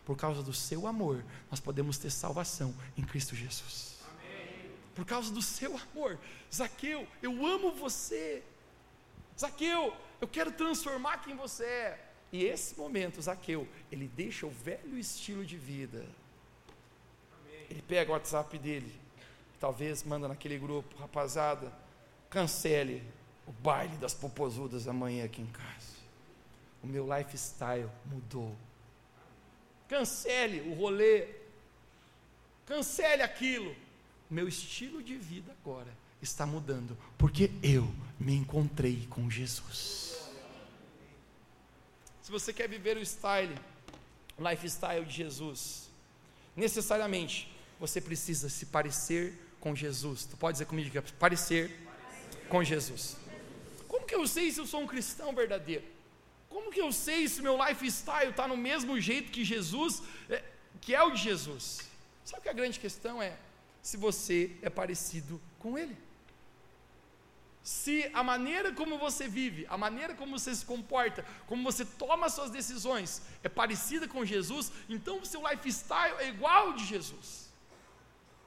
[0.10, 4.00] por causa do seu amor, nós podemos ter salvação em Cristo Jesus.
[4.96, 6.18] Por causa do seu amor,
[6.52, 8.42] Zaqueu, eu amo você.
[9.40, 12.10] Zaqueu, eu quero transformar quem você é.
[12.32, 16.04] E esse momento, Zaqueu, ele deixa o velho estilo de vida.
[17.70, 19.00] Ele pega o WhatsApp dele,
[19.60, 21.72] talvez manda naquele grupo, rapaziada,
[22.32, 23.04] cancele
[23.46, 26.00] o baile das popozudas amanhã aqui em casa.
[26.82, 28.58] O meu lifestyle mudou
[29.90, 31.28] cancele o rolê,
[32.66, 33.76] cancele aquilo.
[34.30, 40.30] Meu estilo de vida agora está mudando, porque eu me encontrei com Jesus.
[42.22, 43.56] Se você quer viver o style,
[44.38, 45.90] o lifestyle de Jesus,
[46.56, 50.26] necessariamente você precisa se parecer com Jesus.
[50.26, 51.76] Tu pode dizer comigo que é parecer
[52.48, 53.18] com Jesus.
[53.88, 55.84] Como que eu sei se eu sou um cristão verdadeiro?
[56.50, 60.44] Como que eu sei se meu lifestyle está no mesmo jeito que Jesus, é,
[60.82, 61.88] que é o de Jesus?
[62.26, 63.38] Sabe que a grande questão é
[63.82, 65.96] se você é parecido com Ele.
[67.62, 72.30] Se a maneira como você vive, a maneira como você se comporta, como você toma
[72.30, 77.50] suas decisões é parecida com Jesus, então o seu lifestyle é igual ao de Jesus.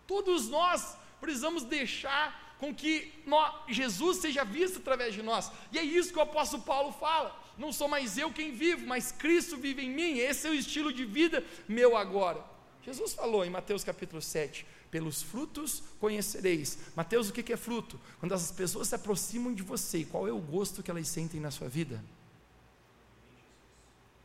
[0.06, 5.50] Todos nós precisamos deixar com que nós, Jesus seja visto através de nós.
[5.70, 7.41] E é isso que o apóstolo Paulo fala.
[7.62, 10.18] Não sou mais eu quem vivo, mas Cristo vive em mim.
[10.18, 12.44] Esse é o estilo de vida meu agora.
[12.82, 16.76] Jesus falou em Mateus capítulo 7: pelos frutos conhecereis.
[16.96, 18.00] Mateus, o que é fruto?
[18.18, 21.52] Quando as pessoas se aproximam de você, qual é o gosto que elas sentem na
[21.52, 22.02] sua vida?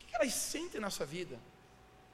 [0.02, 1.38] O que elas sentem na sua vida?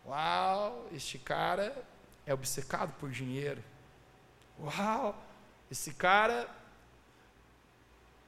[0.04, 1.86] Uau, este cara
[2.26, 3.64] é obcecado por dinheiro.
[4.60, 5.26] Uau,
[5.70, 6.54] esse cara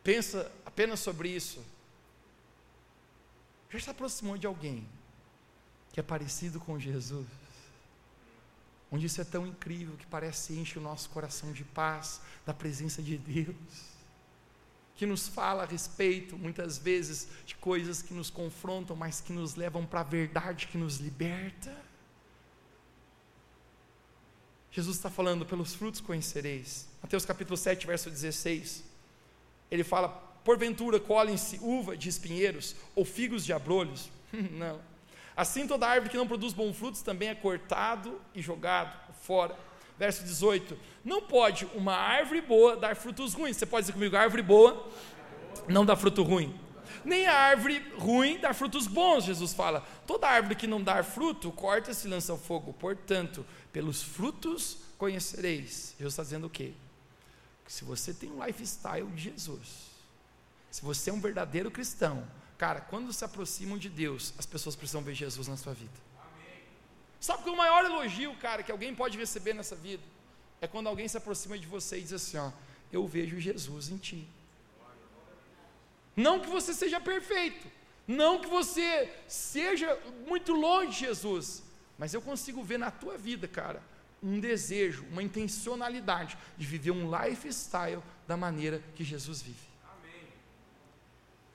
[0.02, 1.75] pensa apenas sobre isso.
[3.70, 4.88] Já se aproximou de alguém
[5.92, 7.26] que é parecido com Jesus?
[8.90, 13.02] Onde isso é tão incrível que parece enche o nosso coração de paz, da presença
[13.02, 13.56] de Deus,
[14.94, 19.56] que nos fala a respeito, muitas vezes, de coisas que nos confrontam, mas que nos
[19.56, 21.76] levam para a verdade que nos liberta.
[24.70, 26.88] Jesus está falando, pelos frutos conhecereis.
[27.02, 28.84] Mateus capítulo 7, verso 16.
[29.70, 34.08] Ele fala: Porventura colhem-se uva de espinheiros ou figos de abrolhos?
[34.32, 34.78] Não.
[35.36, 39.58] Assim toda árvore que não produz bons frutos também é cortado e jogado fora.
[39.98, 43.56] Verso 18: Não pode uma árvore boa dar frutos ruins.
[43.56, 44.88] Você pode dizer comigo: árvore boa
[45.68, 46.58] não dá fruto ruim.
[47.04, 49.84] Nem a árvore ruim dá frutos bons, Jesus fala.
[50.06, 52.72] Toda árvore que não dá fruto, corta-se e lança ao fogo.
[52.72, 55.94] Portanto, pelos frutos conhecereis.
[55.98, 56.72] Jesus está dizendo o quê?
[57.66, 59.95] Se você tem um lifestyle de Jesus,
[60.76, 62.22] se você é um verdadeiro cristão,
[62.58, 65.98] cara, quando se aproximam de Deus, as pessoas precisam ver Jesus na sua vida.
[66.20, 66.64] Amém.
[67.18, 70.02] Sabe que o maior elogio, cara, que alguém pode receber nessa vida
[70.60, 72.50] é quando alguém se aproxima de você e diz assim: ó,
[72.92, 74.28] eu vejo Jesus em ti.
[76.14, 77.66] Não que você seja perfeito,
[78.06, 81.62] não que você seja muito longe de Jesus,
[81.96, 83.82] mas eu consigo ver na tua vida, cara,
[84.22, 89.65] um desejo, uma intencionalidade de viver um lifestyle da maneira que Jesus vive.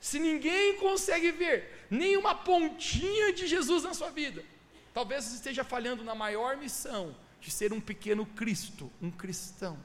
[0.02, 4.44] Se ninguém consegue ver nenhuma pontinha de Jesus na sua vida,
[4.92, 9.78] talvez você esteja falhando na maior missão de ser um pequeno Cristo, um cristão.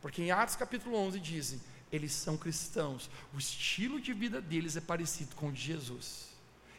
[0.00, 1.60] Porque em Atos capítulo 11 dizem,
[1.92, 6.30] eles são cristãos, o estilo de vida deles é parecido com o de Jesus.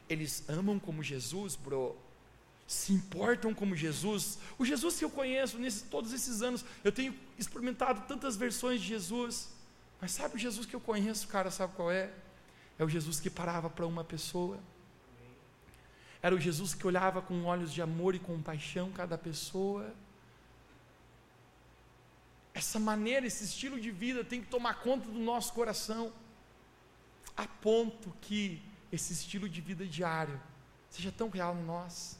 [0.09, 1.95] Eles amam como Jesus, bro
[2.67, 4.39] se importam como Jesus.
[4.57, 8.87] O Jesus que eu conheço, nesses, todos esses anos, eu tenho experimentado tantas versões de
[8.87, 9.49] Jesus.
[9.99, 11.49] Mas sabe o Jesus que eu conheço, cara?
[11.49, 12.11] Sabe qual é?
[12.77, 14.59] É o Jesus que parava para uma pessoa.
[16.21, 19.93] Era o Jesus que olhava com olhos de amor e compaixão cada pessoa.
[22.53, 26.11] Essa maneira, esse estilo de vida tem que tomar conta do nosso coração,
[27.35, 30.39] a ponto que esse estilo de vida diário
[30.89, 32.17] seja tão real em nós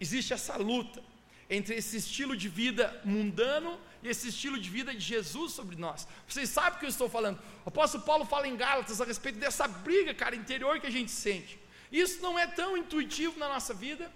[0.00, 1.02] existe essa luta
[1.50, 6.06] entre esse estilo de vida mundano e esse estilo de vida de Jesus sobre nós.
[6.26, 7.38] Vocês sabem o que eu estou falando.
[7.64, 11.10] O apóstolo Paulo fala em Gálatas a respeito dessa briga, cara, interior que a gente
[11.10, 11.58] sente.
[11.90, 14.12] Isso não é tão intuitivo na nossa vida.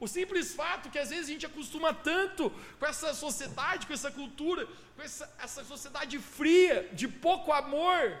[0.00, 4.10] O simples fato que às vezes a gente acostuma tanto com essa sociedade, com essa
[4.10, 8.16] cultura, com essa, essa sociedade fria, de pouco amor,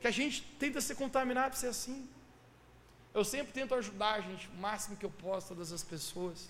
[0.00, 2.08] que a gente tenta ser contaminado por ser assim.
[3.14, 6.48] Eu sempre tento ajudar, gente, o máximo que eu posso, todas as pessoas.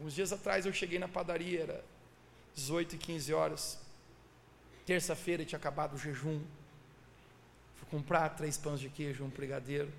[0.00, 1.84] Uns dias atrás eu cheguei na padaria, era
[2.54, 3.78] 18 e 15 horas.
[4.86, 6.40] Terça-feira tinha acabado o jejum.
[7.76, 9.90] Fui comprar três pães de queijo, um brigadeiro.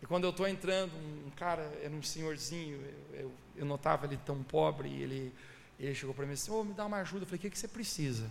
[0.00, 2.80] E quando eu estou entrando, um cara, era um senhorzinho,
[3.12, 5.34] eu, eu, eu notava ele tão pobre, e ele,
[5.78, 7.24] ele chegou para mim assim, ô, oh, me dá uma ajuda.
[7.24, 8.30] Eu falei, o que, que você precisa?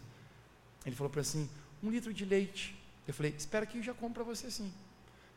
[0.86, 1.50] Ele falou para mim assim,
[1.84, 2.76] um litro de leite.
[3.06, 4.72] Eu falei, espera que eu já compro para você sim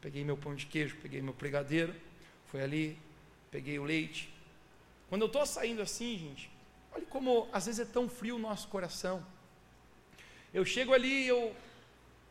[0.00, 1.94] peguei meu pão de queijo, peguei meu pregadeiro,
[2.46, 2.98] fui ali,
[3.50, 4.32] peguei o leite.
[5.08, 6.50] Quando eu estou saindo assim, gente,
[6.92, 9.24] olha como às vezes é tão frio o nosso coração.
[10.52, 11.54] Eu chego ali, eu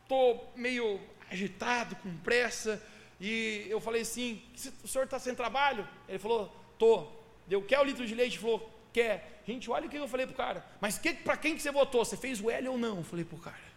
[0.02, 2.82] estou meio agitado, com pressa,
[3.20, 4.42] e eu falei assim:
[4.82, 5.86] o senhor está sem trabalho?
[6.08, 7.06] Ele falou: tô.
[7.46, 8.34] Deu, quer o litro de leite?
[8.36, 9.42] Ele falou: quer.
[9.46, 10.64] Gente, olha o que eu falei para o cara.
[10.80, 12.04] Mas que, para quem que você votou?
[12.04, 12.98] Você fez o L ou não?
[12.98, 13.70] Eu falei para o cara.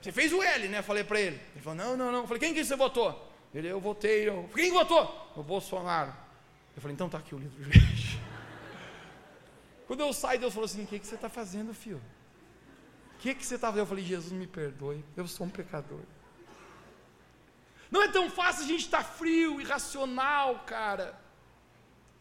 [0.00, 0.82] Você fez o L, né?
[0.82, 1.40] Falei para ele.
[1.54, 2.20] Ele falou: Não, não, não.
[2.20, 3.32] Eu falei: Quem que você votou?
[3.54, 4.28] Ele: Eu votei.
[4.28, 5.32] Eu, Quem votou?
[5.36, 6.12] O Bolsonaro.
[6.74, 8.20] Eu falei: Então tá aqui o livro de.
[9.86, 12.00] Quando eu saio, Deus falou assim: O que, que você está fazendo, filho?
[13.14, 13.82] O que, que você está fazendo?
[13.82, 15.04] Eu falei: Jesus, me perdoe.
[15.16, 16.00] Eu sou um pecador.
[17.90, 21.18] Não é tão fácil a gente estar tá frio, irracional, cara,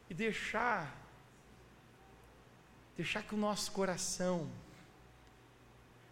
[0.10, 0.96] e deixar,
[2.96, 4.50] deixar que o nosso coração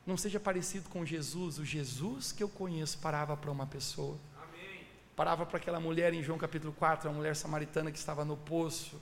[0.06, 1.60] não seja parecido com Jesus.
[1.60, 4.17] O Jesus que eu conheço parava para uma pessoa.
[5.15, 8.99] Parava para aquela mulher em João capítulo 4, a mulher samaritana que estava no poço.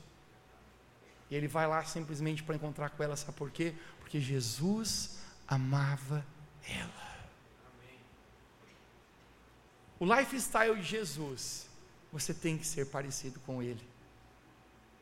[1.29, 3.73] E ele vai lá simplesmente para encontrar com ela, sabe por quê?
[3.99, 6.25] Porque Jesus amava
[6.67, 7.11] ela.
[9.97, 11.69] O lifestyle de Jesus,
[12.11, 13.81] você tem que ser parecido com ele.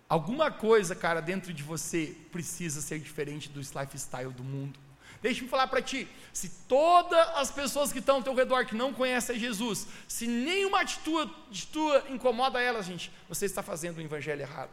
[0.07, 4.79] Alguma coisa, cara, dentro de você precisa ser diferente do lifestyle do mundo.
[5.21, 8.93] Deixa-me falar para ti: se todas as pessoas que estão ao teu redor que não
[8.93, 14.71] conhecem Jesus, se nenhuma atitude tua incomoda elas, gente, você está fazendo o evangelho errado.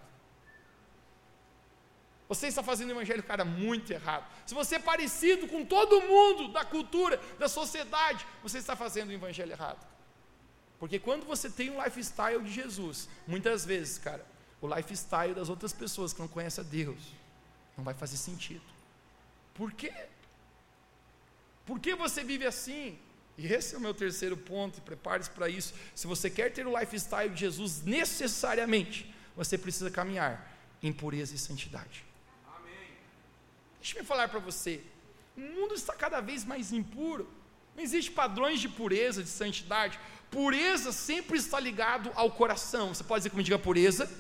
[2.29, 4.27] Você está fazendo o evangelho, cara, muito errado.
[4.45, 9.13] Se você é parecido com todo mundo da cultura, da sociedade, você está fazendo o
[9.13, 9.87] evangelho errado.
[10.79, 14.27] Porque quando você tem um lifestyle de Jesus, muitas vezes, cara,
[14.61, 16.99] o lifestyle das outras pessoas que não conhecem a Deus
[17.77, 18.65] não vai fazer sentido.
[19.55, 19.93] Por quê?
[21.67, 22.99] Por que você vive assim?
[23.37, 25.75] E esse é o meu terceiro ponto, e prepare-se para isso.
[25.95, 31.39] Se você quer ter o lifestyle de Jesus necessariamente, você precisa caminhar em pureza e
[31.39, 32.05] santidade.
[33.81, 34.81] Deixa eu falar para você.
[35.37, 37.29] O mundo está cada vez mais impuro.
[37.77, 40.01] Não existe padrões de pureza, de santidade.
[40.31, 42.95] Pureza sempre está ligado ao coração.
[42.95, 44.11] Você pode dizer como diga pureza?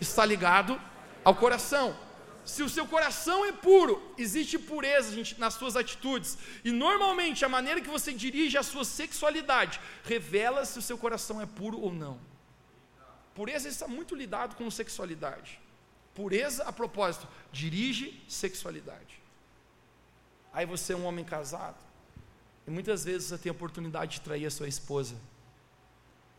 [0.00, 0.80] Está ligado
[1.22, 1.96] ao coração.
[2.44, 6.36] Se o seu coração é puro, existe pureza gente, nas suas atitudes.
[6.62, 11.40] E normalmente a maneira que você dirige a sua sexualidade revela se o seu coração
[11.40, 12.18] é puro ou não.
[13.34, 15.58] Pureza está muito lidado com sexualidade.
[16.14, 19.20] Pureza, a propósito, dirige sexualidade.
[20.52, 21.82] Aí você é um homem casado,
[22.66, 25.16] e muitas vezes você tem a oportunidade de trair a sua esposa.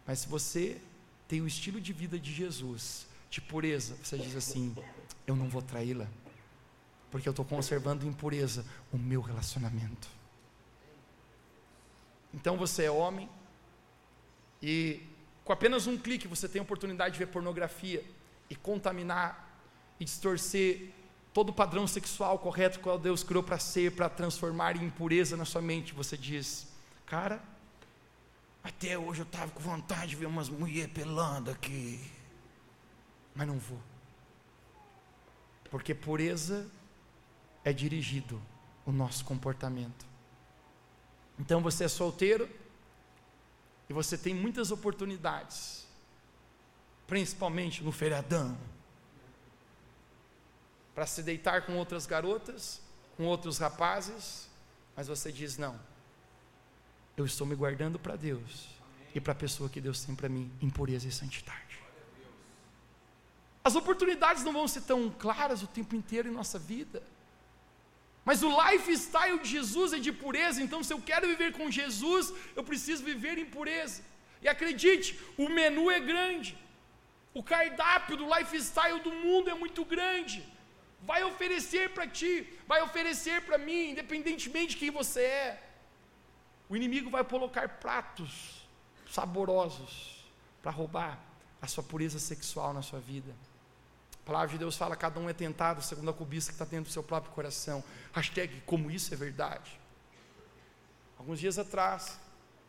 [0.07, 0.79] Mas se você
[1.27, 4.73] tem o estilo de vida de Jesus, de pureza, você diz assim:
[5.27, 6.07] Eu não vou traí-la,
[7.11, 10.07] porque eu estou conservando em pureza o meu relacionamento.
[12.33, 13.29] Então você é homem,
[14.61, 15.01] e
[15.43, 18.03] com apenas um clique você tem a oportunidade de ver pornografia
[18.49, 19.59] e contaminar
[19.99, 20.91] e distorcer
[21.33, 25.45] todo o padrão sexual correto que Deus criou para ser, para transformar em impureza na
[25.45, 25.93] sua mente.
[25.93, 26.67] Você diz,
[27.05, 27.41] cara,
[28.63, 31.99] até hoje eu estava com vontade de ver umas mulheres pelando aqui,
[33.35, 33.79] mas não vou.
[35.69, 36.69] Porque pureza
[37.63, 38.41] é dirigido
[38.85, 40.05] o nosso comportamento.
[41.39, 42.49] Então você é solteiro
[43.89, 45.85] e você tem muitas oportunidades,
[47.07, 48.57] principalmente no feriadão
[50.95, 52.81] para se deitar com outras garotas,
[53.17, 54.49] com outros rapazes,
[54.95, 55.77] mas você diz: não,
[57.17, 58.69] eu estou me guardando para Deus
[59.13, 61.84] e para a pessoa que Deus tem para mim, em pureza e santidade.
[63.67, 66.99] As oportunidades não vão ser tão claras o tempo inteiro em nossa vida.
[68.27, 72.33] Mas o lifestyle de Jesus é de pureza, então se eu quero viver com Jesus,
[72.55, 74.01] eu preciso viver em pureza.
[74.43, 76.51] E acredite, o menu é grande.
[77.39, 80.37] O cardápio do lifestyle do mundo é muito grande
[81.05, 82.31] vai oferecer para ti,
[82.67, 85.63] vai oferecer para mim, independentemente de quem você é.
[86.67, 88.67] O inimigo vai colocar pratos
[89.09, 90.25] saborosos
[90.61, 91.19] para roubar
[91.61, 93.33] a sua pureza sexual na sua vida.
[94.25, 96.89] A palavra de Deus fala: cada um é tentado segundo a cobiça que está dentro
[96.89, 97.83] do seu próprio coração.
[98.11, 99.79] Hashtag como isso é verdade.
[101.15, 102.19] Alguns dias atrás,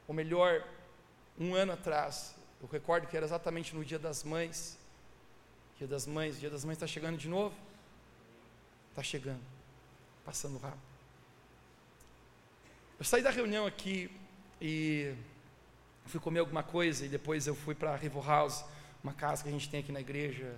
[0.06, 0.62] ou melhor,
[1.38, 4.78] um ano atrás, eu recordo que era exatamente no dia das mães.
[5.78, 7.56] Dia das mães, dia das mães está chegando de novo.
[8.90, 9.42] Está chegando,
[10.26, 10.80] passando rápido.
[12.98, 14.10] Eu saí da reunião aqui
[14.60, 15.14] e
[16.04, 18.62] fui comer alguma coisa e depois eu fui para a River House,
[19.02, 20.54] uma casa que a gente tem aqui na igreja.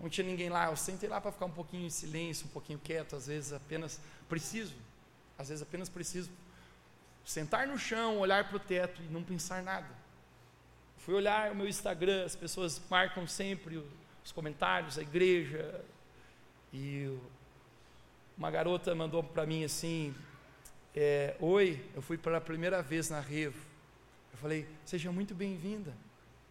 [0.00, 2.78] Não tinha ninguém lá, eu sentei lá para ficar um pouquinho em silêncio, um pouquinho
[2.78, 4.74] quieto, às vezes apenas preciso,
[5.36, 6.30] às vezes apenas preciso
[7.24, 9.88] sentar no chão, olhar para o teto e não pensar nada.
[10.98, 13.82] Fui olhar o meu Instagram, as pessoas marcam sempre
[14.24, 15.84] os comentários, a igreja,
[16.72, 17.18] e
[18.36, 20.14] uma garota mandou para mim assim:
[20.94, 23.60] é, Oi, eu fui pela primeira vez na Revo.
[24.32, 25.92] Eu falei: Seja muito bem-vinda,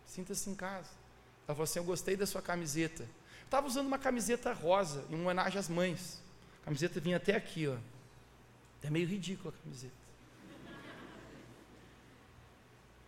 [0.06, 0.90] sinta-se em casa.
[1.48, 3.08] Ela falou assim: Eu gostei da sua camiseta.
[3.48, 6.22] Estava usando uma camiseta rosa, em homenagem às mães.
[6.62, 7.78] A camiseta vinha até aqui, ó.
[8.84, 9.94] É meio ridícula a camiseta.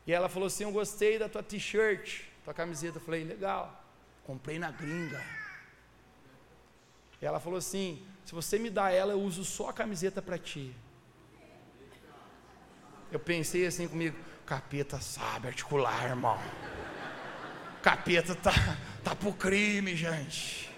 [0.08, 3.00] E ela falou assim: Eu gostei da tua t-shirt, tua camiseta.
[3.00, 3.84] Eu falei: Legal,
[4.24, 5.22] comprei na gringa.
[7.22, 10.38] E ela falou assim: se você me dá ela, eu uso só a camiseta para
[10.38, 10.74] ti.
[13.12, 16.40] Eu pensei assim comigo, capeta sabe articular, irmão.
[17.90, 18.52] Capeta tá,
[19.04, 20.70] tá pro crime, gente.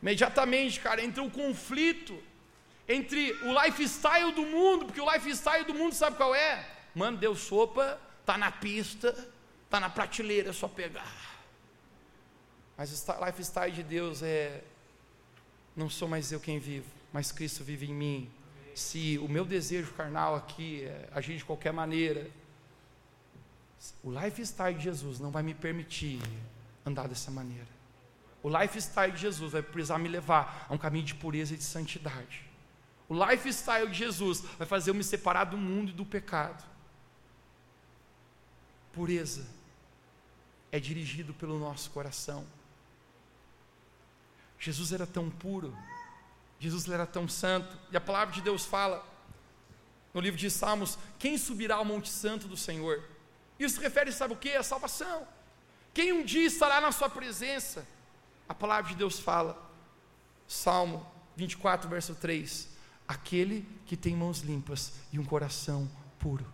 [0.00, 2.16] Imediatamente, cara, entra um conflito
[2.88, 6.64] entre o lifestyle do mundo, porque o lifestyle do mundo sabe qual é?
[6.94, 9.12] Mano, deu sopa, tá na pista,
[9.68, 11.12] tá na prateleira, é só pegar.
[12.76, 14.62] Mas o lifestyle de Deus é:
[15.74, 18.30] não sou mais eu quem vivo, mas Cristo vive em mim.
[18.76, 22.30] Se o meu desejo carnal aqui é agir de qualquer maneira,
[24.02, 26.20] o lifestyle de Jesus não vai me permitir
[26.84, 27.68] andar dessa maneira.
[28.42, 31.64] O lifestyle de Jesus vai precisar me levar a um caminho de pureza e de
[31.64, 32.44] santidade.
[33.08, 36.64] O lifestyle de Jesus vai fazer eu me separar do mundo e do pecado.
[38.92, 39.46] Pureza
[40.72, 42.46] é dirigido pelo nosso coração.
[44.58, 45.76] Jesus era tão puro,
[46.58, 49.06] Jesus era tão santo, e a palavra de Deus fala
[50.12, 53.02] no livro de Salmos: quem subirá ao Monte Santo do Senhor?
[53.60, 54.56] Isso refere, sabe o que?
[54.56, 55.28] A salvação.
[55.92, 57.86] Quem um dia estará na Sua presença?
[58.48, 59.56] A palavra de Deus fala,
[60.48, 61.06] Salmo
[61.36, 62.68] 24, verso 3:
[63.06, 65.88] aquele que tem mãos limpas e um coração
[66.18, 66.46] puro.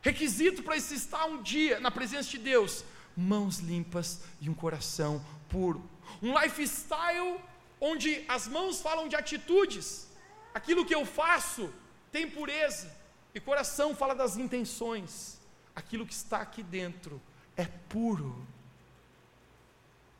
[0.00, 2.84] Requisito para esse estar um dia na presença de Deus:
[3.14, 5.82] mãos limpas e um coração puro.
[6.22, 7.38] Um lifestyle
[7.80, 10.08] onde as mãos falam de atitudes,
[10.54, 11.72] aquilo que eu faço
[12.10, 12.94] tem pureza,
[13.34, 15.40] e coração fala das intenções,
[15.74, 17.20] aquilo que está aqui dentro
[17.56, 18.46] é puro.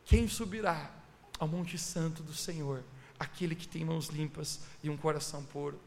[0.05, 0.91] Quem subirá
[1.39, 2.83] ao Monte Santo do Senhor?
[3.19, 5.79] Aquele que tem mãos limpas e um coração puro.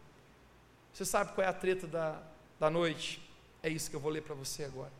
[0.93, 2.21] Você sabe qual é a treta da,
[2.59, 3.21] da noite?
[3.61, 4.91] É isso que eu vou ler para você agora.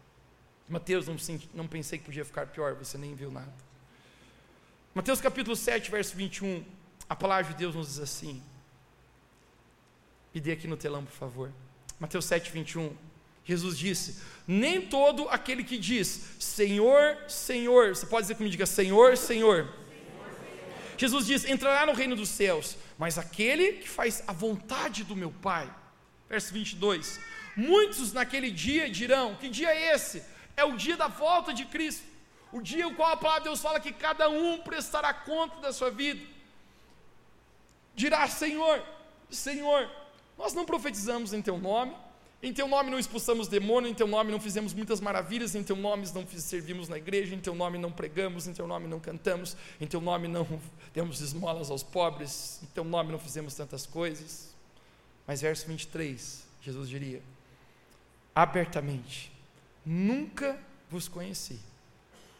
[0.67, 1.15] Mateus, não,
[1.53, 3.53] não pensei que podia ficar pior, você nem viu nada.
[4.93, 6.65] Mateus capítulo 7, verso 21,
[7.07, 8.41] a palavra de Deus nos diz assim.
[10.33, 11.51] Me dê aqui no telão, por favor.
[11.99, 12.95] Mateus 7, 21.
[13.45, 19.15] Jesus disse: Nem todo aquele que diz Senhor, Senhor, você pode dizer comigo, diga Senhor,
[19.15, 19.71] Senhor.
[20.97, 25.31] Jesus diz: entrará no reino dos céus, mas aquele que faz a vontade do meu
[25.31, 25.71] Pai.
[26.27, 27.19] Verso 22.
[27.55, 30.23] Muitos naquele dia dirão: Que dia é esse?
[30.57, 32.03] É o dia da volta de Cristo.
[32.51, 35.71] O dia o qual a palavra de Deus fala que cada um prestará conta da
[35.71, 36.25] sua vida.
[37.95, 38.83] Dirá: Senhor,
[39.29, 39.89] Senhor,
[40.37, 41.95] nós não profetizamos em teu nome,
[42.47, 45.75] em teu nome não expulsamos demônio, em teu nome não fizemos muitas maravilhas, em teu
[45.75, 49.57] nome não servimos na igreja, em teu nome não pregamos, em teu nome não cantamos,
[49.81, 50.47] em teu nome não
[50.93, 54.53] demos esmolas aos pobres, em teu nome não fizemos tantas coisas.
[55.27, 57.21] Mas verso 23, Jesus diria:
[58.33, 59.31] abertamente:
[59.85, 60.57] Nunca
[60.89, 61.59] vos conheci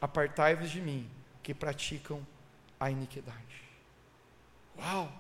[0.06, 1.10] apartai-vos de mim,
[1.42, 2.26] que praticam
[2.80, 3.64] a iniquidade.
[4.78, 5.12] Uau!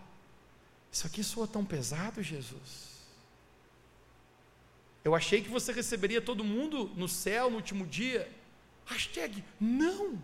[0.91, 2.94] Isso aqui soa tão pesado, Jesus.
[5.05, 8.21] Eu achei que você receberia todo mundo no céu no último dia.
[8.85, 10.19] Hashtag não.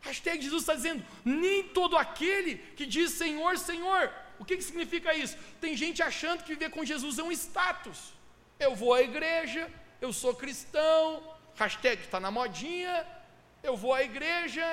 [0.00, 4.10] Hashtag Jesus está dizendo, nem todo aquele que diz Senhor, Senhor.
[4.38, 5.36] O que, que significa isso?
[5.60, 8.14] Tem gente achando que viver com Jesus é um status.
[8.58, 9.70] Eu vou à igreja,
[10.00, 11.22] eu sou cristão,
[11.56, 13.06] hashtag está na modinha,
[13.62, 14.64] eu vou à igreja.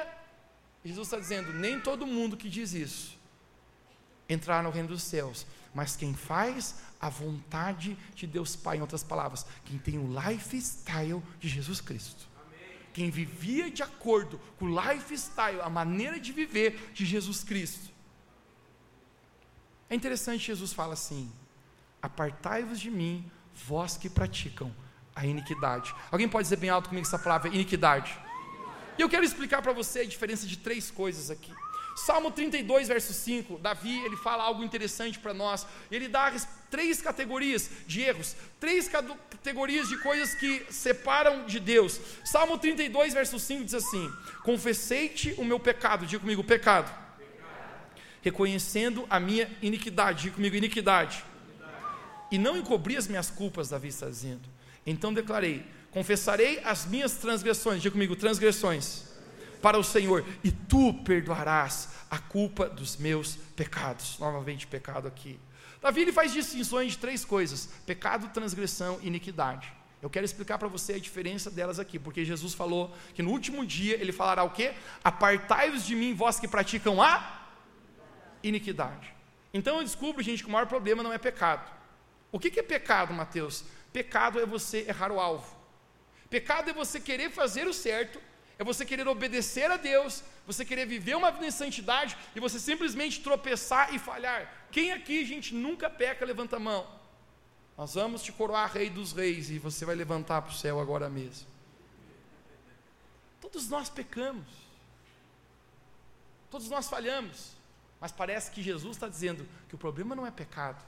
[0.85, 3.15] Jesus está dizendo: nem todo mundo que diz isso
[4.27, 5.45] entrar no reino dos céus,
[5.75, 11.21] mas quem faz a vontade de Deus Pai, em outras palavras, quem tem o lifestyle
[11.37, 12.27] de Jesus Cristo.
[12.93, 17.93] Quem vivia de acordo com o lifestyle, a maneira de viver de Jesus Cristo.
[19.89, 21.29] É interessante, Jesus fala assim:
[22.01, 23.29] Apartai-vos de mim,
[23.67, 24.73] vós que praticam
[25.13, 25.93] a iniquidade.
[26.09, 28.17] Alguém pode dizer bem alto comigo essa palavra, iniquidade?
[28.97, 31.51] E eu quero explicar para você a diferença de três coisas aqui.
[31.95, 35.65] Salmo 32, verso 5, Davi, ele fala algo interessante para nós.
[35.89, 36.29] Ele dá
[36.69, 42.01] três categorias de erros, três categorias de coisas que separam de Deus.
[42.25, 44.11] Salmo 32, verso 5 diz assim:
[44.43, 46.93] Confessei-te o meu pecado, diga comigo, pecado.
[47.17, 48.01] pecado.
[48.21, 51.23] Reconhecendo a minha iniquidade, diga comigo, iniquidade.
[51.49, 52.29] iniquidade.
[52.29, 54.49] E não encobri as minhas culpas, Davi está dizendo.
[54.85, 59.14] Então declarei: Confessarei as minhas transgressões, diga comigo, transgressões,
[59.61, 64.17] para o Senhor, e tu perdoarás a culpa dos meus pecados.
[64.19, 65.39] Novamente, pecado aqui.
[65.81, 69.71] Davi ele faz distinções de três coisas: pecado, transgressão e iniquidade.
[70.01, 73.65] Eu quero explicar para você a diferença delas aqui, porque Jesus falou que no último
[73.65, 74.73] dia ele falará o quê?
[75.03, 77.49] Apartai-vos de mim, vós que praticam a
[78.43, 79.13] iniquidade.
[79.53, 81.71] Então eu descubro, gente, que o maior problema não é pecado.
[82.31, 83.63] O que é pecado, Mateus?
[83.93, 85.55] Pecado é você errar o alvo.
[86.29, 88.19] Pecado é você querer fazer o certo,
[88.57, 92.59] é você querer obedecer a Deus, você querer viver uma vida em santidade e você
[92.59, 94.67] simplesmente tropeçar e falhar.
[94.71, 96.87] Quem aqui, gente, nunca peca, levanta a mão.
[97.77, 101.09] Nós vamos te coroar rei dos reis e você vai levantar para o céu agora
[101.09, 101.47] mesmo.
[103.41, 104.47] Todos nós pecamos.
[106.49, 107.51] Todos nós falhamos.
[107.99, 110.81] Mas parece que Jesus está dizendo que o problema não é pecado.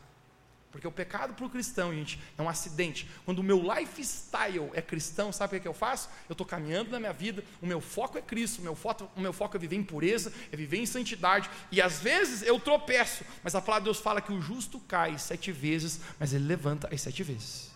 [0.71, 3.09] Porque o pecado para o cristão, gente, é um acidente.
[3.25, 6.09] Quando o meu lifestyle é cristão, sabe o que, é eu faço?
[6.27, 9.21] Eu estou caminhando na minha vida, o meu foco é Cristo, o meu, foco, o
[9.21, 11.49] meu foco é viver em pureza, é viver em santidade.
[11.71, 15.17] E às vezes eu tropeço, mas a palavra de Deus fala que o justo cai
[15.17, 17.71] sete vezes, mas ele levanta as sete vezes.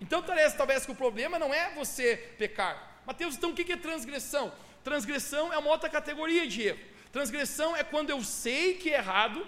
[0.00, 3.00] Então talvez, talvez que o problema não é você pecar.
[3.06, 4.52] Mateus, então o que é transgressão?
[4.82, 6.80] Transgressão é uma outra categoria de erro.
[7.10, 9.46] Transgressão é quando eu sei que é errado,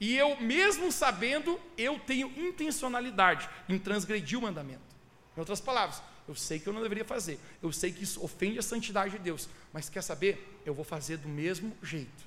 [0.00, 4.80] e eu, mesmo sabendo, eu tenho intencionalidade em transgredir o mandamento.
[5.36, 8.58] Em outras palavras, eu sei que eu não deveria fazer, eu sei que isso ofende
[8.58, 10.58] a santidade de Deus, mas quer saber?
[10.64, 12.24] Eu vou fazer do mesmo jeito.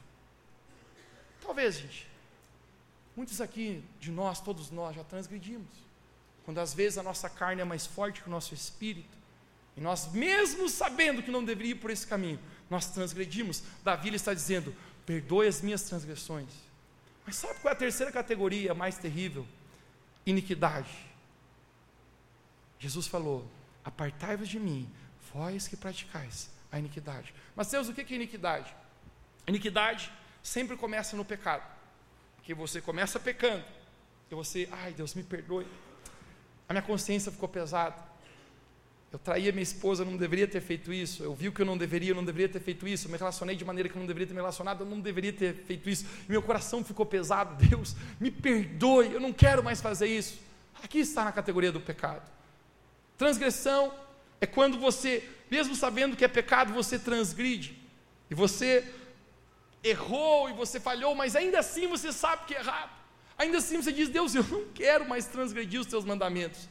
[1.41, 2.07] Talvez, gente,
[3.15, 5.67] muitos aqui de nós, todos nós, já transgredimos.
[6.45, 9.17] Quando às vezes a nossa carne é mais forte que o nosso espírito,
[9.75, 13.63] e nós, mesmo sabendo que não deveria ir por esse caminho, nós transgredimos.
[13.83, 14.75] Davi está dizendo:
[15.07, 16.49] perdoe as minhas transgressões
[17.25, 19.47] mas sabe qual é a terceira categoria mais terrível?
[20.25, 20.93] Iniquidade.
[22.79, 23.49] Jesus falou:
[23.83, 24.89] Apartai-vos de mim,
[25.33, 27.33] vós que praticais a iniquidade.
[27.55, 28.73] Mas Deus, o que é iniquidade?
[29.47, 30.11] Iniquidade
[30.41, 31.63] sempre começa no pecado.
[32.43, 33.63] Que você começa pecando,
[34.29, 35.67] e você, ai Deus, me perdoe.
[36.67, 37.95] A minha consciência ficou pesada.
[39.13, 41.21] Eu traía minha esposa, eu não deveria ter feito isso.
[41.21, 43.05] Eu vi o que eu não deveria, eu não deveria ter feito isso.
[43.05, 45.31] Eu me relacionei de maneira que eu não deveria ter me relacionado, eu não deveria
[45.31, 46.07] ter feito isso.
[46.27, 47.55] Meu coração ficou pesado.
[47.63, 50.41] Deus, me perdoe, eu não quero mais fazer isso.
[50.81, 52.27] Aqui está na categoria do pecado.
[53.15, 53.93] Transgressão
[54.41, 57.77] é quando você, mesmo sabendo que é pecado, você transgride.
[58.31, 58.83] E você
[59.83, 62.89] errou e você falhou, mas ainda assim você sabe que é errado.
[63.37, 66.67] Ainda assim você diz: Deus, eu não quero mais transgredir os teus mandamentos.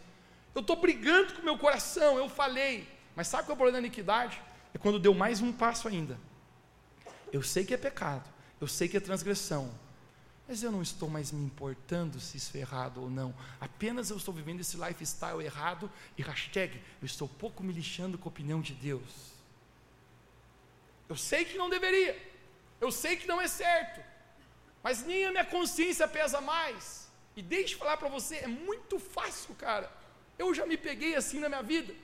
[0.54, 2.88] Eu estou brigando com o meu coração, eu falei.
[3.14, 4.40] Mas sabe qual é o problema da iniquidade?
[4.74, 6.18] É quando deu mais um passo ainda.
[7.32, 8.28] Eu sei que é pecado,
[8.60, 9.72] eu sei que é transgressão,
[10.46, 13.34] mas eu não estou mais me importando se isso é errado ou não.
[13.58, 18.28] Apenas eu estou vivendo esse lifestyle errado e hashtag, eu estou pouco me lixando com
[18.28, 19.32] a opinião de Deus.
[21.08, 22.16] Eu sei que não deveria,
[22.80, 24.02] eu sei que não é certo,
[24.82, 27.10] mas nem a minha consciência pesa mais.
[27.34, 30.01] E deixe falar para você, é muito fácil, cara
[30.42, 31.94] eu já me peguei assim na minha vida.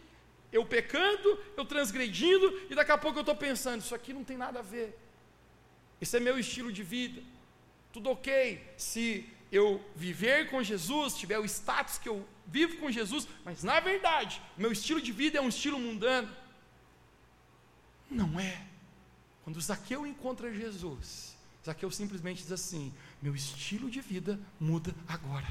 [0.50, 4.36] Eu pecando, eu transgredindo, e daqui a pouco eu estou pensando: isso aqui não tem
[4.36, 4.98] nada a ver.
[6.00, 7.20] Esse é meu estilo de vida.
[7.92, 13.26] Tudo ok se eu viver com Jesus, tiver o status que eu vivo com Jesus,
[13.44, 16.30] mas na verdade, meu estilo de vida é um estilo mundano.
[18.10, 18.66] Não é.
[19.42, 25.48] Quando Zaqueu encontra Jesus, Zaqueu simplesmente diz assim: meu estilo de vida muda agora.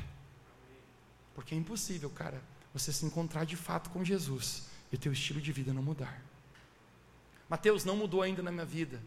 [1.36, 2.42] Porque é impossível, cara,
[2.78, 6.22] você se encontrar de fato com Jesus e o teu estilo de vida não mudar.
[7.50, 9.02] Mateus não mudou ainda na minha vida.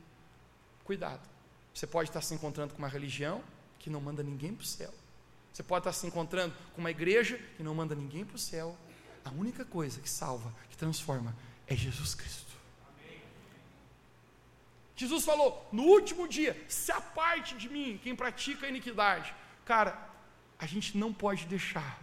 [0.85, 1.29] Cuidado.
[1.75, 3.43] Você pode estar se encontrando com uma religião
[3.79, 4.93] que não manda ninguém para o céu.
[5.53, 8.77] Você pode estar se encontrando com uma igreja que não manda ninguém para o céu.
[9.25, 12.53] A única coisa que salva, que transforma, é Jesus Cristo.
[12.89, 13.21] Amém.
[14.97, 19.35] Jesus falou: no último dia, se aparte de mim quem pratica a iniquidade.
[19.65, 20.09] Cara,
[20.59, 22.01] a gente não pode deixar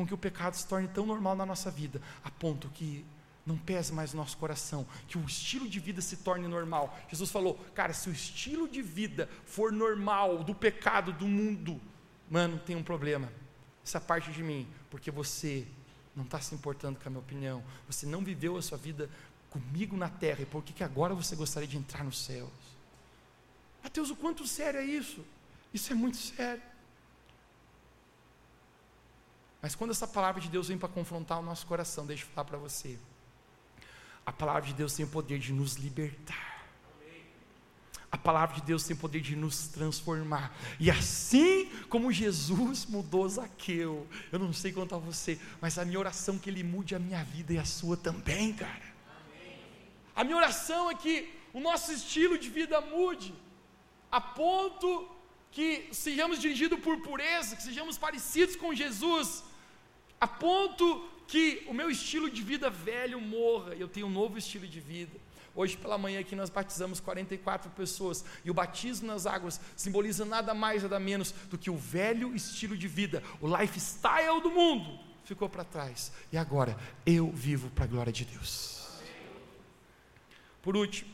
[0.00, 3.04] com que o pecado se torne tão normal na nossa vida, a ponto que
[3.44, 6.98] não pese mais nosso coração, que o estilo de vida se torne normal.
[7.10, 11.78] Jesus falou, cara, se o estilo de vida for normal do pecado do mundo,
[12.30, 13.30] mano, tem um problema.
[13.84, 15.68] Essa parte de mim, porque você
[16.16, 19.10] não está se importando com a minha opinião, você não viveu a sua vida
[19.50, 22.48] comigo na terra, e por que, que agora você gostaria de entrar nos céus?
[23.82, 25.22] Mateus, o quanto sério é isso?
[25.74, 26.69] Isso é muito sério.
[29.62, 32.44] Mas quando essa palavra de Deus vem para confrontar o nosso coração, deixa eu falar
[32.46, 32.98] para você.
[34.24, 36.50] A palavra de Deus tem o poder de nos libertar.
[38.12, 40.52] A palavra de Deus tem o poder de nos transformar.
[40.80, 45.98] E assim como Jesus mudou Zaqueu, eu não sei quanto a você, mas a minha
[45.98, 48.90] oração é que ele mude a minha vida e a sua também, cara.
[50.16, 53.32] A minha oração é que o nosso estilo de vida mude,
[54.10, 55.08] a ponto
[55.52, 59.44] que sejamos dirigidos por pureza, que sejamos parecidos com Jesus,
[60.20, 64.36] a ponto que o meu estilo de vida velho morra e eu tenho um novo
[64.36, 65.16] estilo de vida.
[65.54, 70.52] Hoje pela manhã aqui nós batizamos 44 pessoas e o batismo nas águas simboliza nada
[70.52, 75.48] mais nada menos do que o velho estilo de vida, o lifestyle do mundo ficou
[75.48, 78.88] para trás e agora eu vivo para a glória de Deus.
[80.62, 81.10] Por último,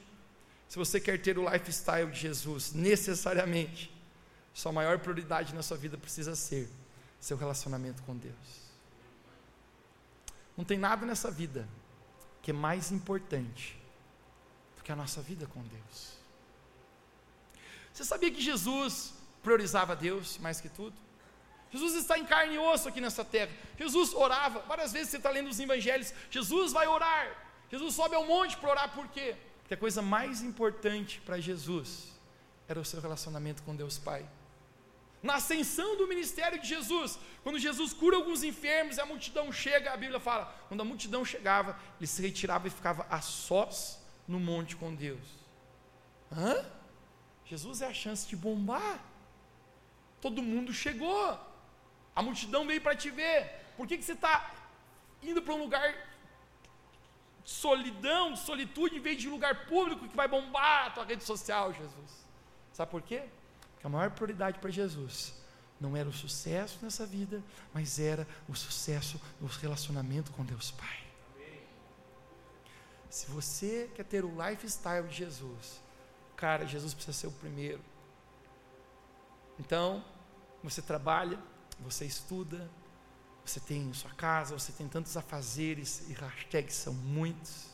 [0.69, 3.95] se você quer ter o lifestyle de Jesus, necessariamente,
[4.53, 6.69] sua maior prioridade na sua vida precisa ser
[7.21, 8.66] seu relacionamento com Deus.
[10.57, 11.69] Não tem nada nessa vida
[12.43, 13.79] que é mais importante
[14.77, 16.17] do que a nossa vida com Deus.
[17.93, 20.97] Você sabia que Jesus priorizava Deus mais que tudo?
[21.71, 23.51] Jesus está em carne e osso aqui nessa terra.
[23.79, 27.45] Jesus orava, várias vezes você está lendo os evangelhos, Jesus vai orar.
[27.71, 29.37] Jesus sobe ao monte para orar, por quê?
[29.61, 32.15] Porque a coisa mais importante para Jesus
[32.69, 34.25] era o seu relacionamento com Deus Pai.
[35.23, 39.93] Na ascensão do ministério de Jesus, quando Jesus cura alguns enfermos e a multidão chega,
[39.93, 43.99] a Bíblia fala, quando a multidão chegava, ele se retirava e ficava a sós
[44.29, 45.27] no monte com Deus.
[46.31, 46.65] Hã?
[47.45, 49.01] Jesus é a chance de bombar.
[50.21, 51.39] Todo mundo chegou.
[52.15, 53.65] A multidão veio para te ver.
[53.77, 54.53] Por que, que você está
[55.23, 55.93] indo para um lugar
[57.45, 61.05] de solidão, de solitude, em vez de um lugar público que vai bombar a tua
[61.05, 62.27] rede social, Jesus?
[62.73, 63.23] Sabe por quê?
[63.87, 65.33] A maior prioridade para Jesus
[65.81, 67.41] não era o sucesso nessa vida,
[67.73, 71.07] mas era o sucesso no relacionamento com Deus Pai.
[73.09, 75.81] Se você quer ter o lifestyle de Jesus,
[76.37, 77.81] cara, Jesus precisa ser o primeiro.
[79.57, 80.05] Então,
[80.65, 81.39] você trabalha,
[81.79, 82.69] você estuda,
[83.45, 87.69] você tem sua casa, você tem tantos afazeres, e hashtags são muitos.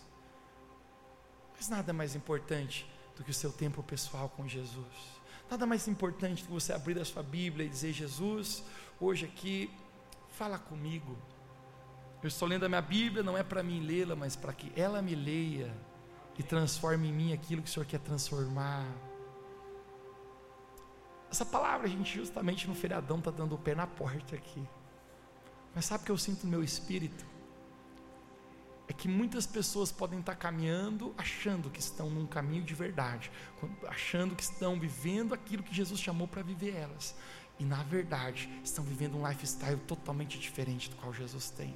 [1.57, 2.87] Mas nada mais importante
[3.17, 5.12] do que o seu tempo pessoal com Jesus.
[5.53, 8.65] Nada mais importante do que você abrir a sua Bíblia e dizer: Jesus,
[8.99, 9.71] hoje aqui,
[10.31, 11.15] fala comigo.
[12.23, 15.03] Eu estou lendo a minha Bíblia, não é para mim lê-la, mas para que ela
[15.03, 15.71] me leia
[16.39, 18.87] e transforme em mim aquilo que o Senhor quer transformar.
[21.31, 24.67] Essa palavra, a gente, justamente no feriadão, está dando o pé na porta aqui.
[25.75, 27.27] Mas sabe o que eu sinto no meu espírito?
[28.93, 33.33] É que muitas pessoas podem estar caminhando achando que estão num caminho de verdade,
[33.89, 37.17] achando que estão vivendo aquilo que Jesus chamou para viver elas,
[37.59, 41.75] e na verdade estão vivendo um lifestyle totalmente diferente do qual Jesus tem.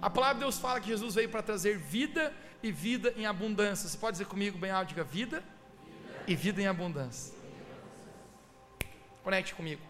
[0.00, 3.90] A palavra de Deus fala que Jesus veio para trazer vida e vida em abundância.
[3.90, 6.24] Você pode dizer comigo bem alto, diga vida, vida.
[6.26, 7.34] e vida em abundância.
[9.22, 9.82] Conecte comigo.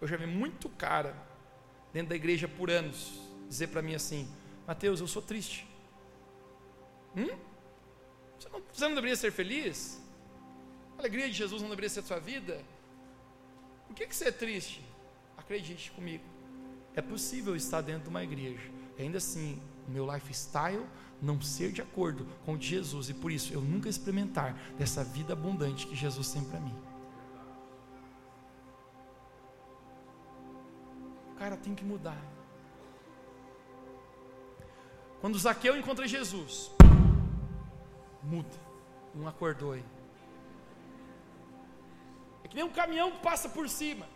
[0.00, 1.16] Eu já vi muito cara
[1.92, 4.28] dentro da igreja por anos dizer para mim assim:
[4.68, 5.66] Mateus, eu sou triste.
[7.16, 7.36] Hum?
[8.38, 10.00] Você não, você não deveria ser feliz?
[10.96, 12.62] A alegria de Jesus não deveria ser a sua vida?
[13.88, 14.84] Por que, que você é triste?
[15.36, 16.22] Acredite comigo.
[16.94, 20.84] É possível estar dentro de uma igreja ainda assim o meu lifestyle
[21.22, 25.02] não ser de acordo com o de Jesus e por isso eu nunca experimentar dessa
[25.02, 26.74] vida abundante que Jesus tem para mim.
[31.38, 32.20] cara tem que mudar.
[35.20, 36.70] Quando Zaqueu encontra Jesus,
[38.22, 38.68] muda.
[39.14, 39.84] Não acordou aí.
[42.44, 44.06] É que nem um caminhão que passa por cima.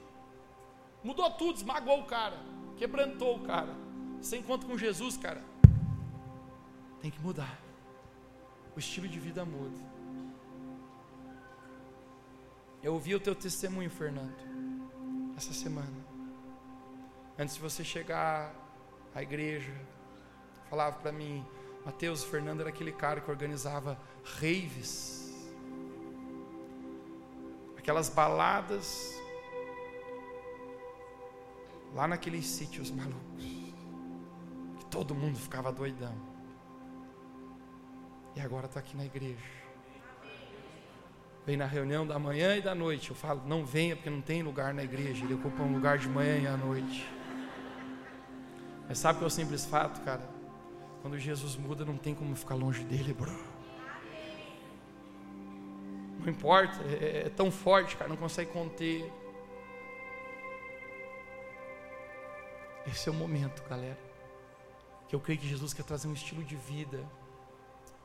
[1.03, 2.39] Mudou tudo, esmagou o cara,
[2.77, 3.75] quebrantou o cara.
[4.21, 5.43] Você encontra com Jesus, cara,
[7.01, 7.59] tem que mudar.
[8.77, 9.79] O estilo de vida muda.
[12.83, 14.35] Eu ouvi o teu testemunho, Fernando,
[15.37, 16.13] essa semana.
[17.39, 18.55] Antes de você chegar
[19.15, 19.73] à igreja,
[20.73, 21.45] falava para mim,
[21.85, 23.99] Mateus, o Fernando era aquele cara que organizava
[24.41, 25.31] raves,
[27.77, 29.21] aquelas baladas
[31.95, 33.45] lá naqueles sítios malucos,
[34.79, 36.17] que todo mundo ficava doidão.
[38.35, 39.45] E agora está aqui na igreja.
[41.45, 43.11] Vem na reunião da manhã e da noite.
[43.11, 45.23] Eu falo, não venha porque não tem lugar na igreja.
[45.23, 47.07] Ele ocupa um lugar de manhã e à noite.
[48.89, 50.41] Mas sabe que é o simples fato, cara?
[51.03, 53.33] Quando Jesus muda, não tem como ficar longe dele, bro.
[56.21, 59.13] Não importa, é, é tão forte, cara, não consegue conter.
[62.87, 63.99] Esse é o momento, galera,
[65.09, 67.05] que eu creio que Jesus quer trazer um estilo de vida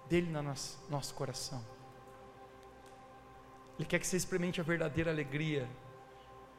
[0.10, 1.64] dele no nosso, nosso coração.
[3.78, 5.70] Ele quer que você experimente a verdadeira alegria,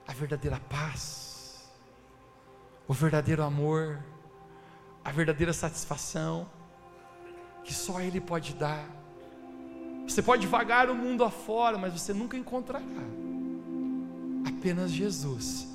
[0.06, 1.68] a verdadeira paz,
[2.86, 4.00] o verdadeiro amor
[5.08, 6.46] a verdadeira satisfação
[7.64, 8.84] que só Ele pode dar.
[10.06, 12.84] Você pode vagar o mundo afora, mas você nunca encontrará.
[14.46, 15.66] Apenas Jesus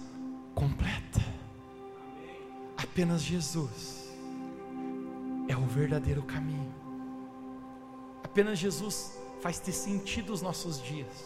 [0.54, 1.20] completa.
[2.78, 4.14] Apenas Jesus
[5.48, 6.72] é o verdadeiro caminho.
[8.24, 11.26] Apenas Jesus faz ter sentido os nossos dias.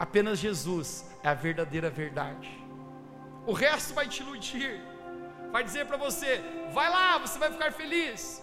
[0.00, 2.50] Apenas Jesus é a verdadeira verdade.
[3.46, 4.91] O resto vai te iludir
[5.52, 6.42] vai dizer para você:
[6.72, 8.42] vai lá, você vai ficar feliz.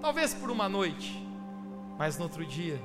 [0.00, 1.26] Talvez por uma noite,
[1.98, 2.80] mas no outro dia,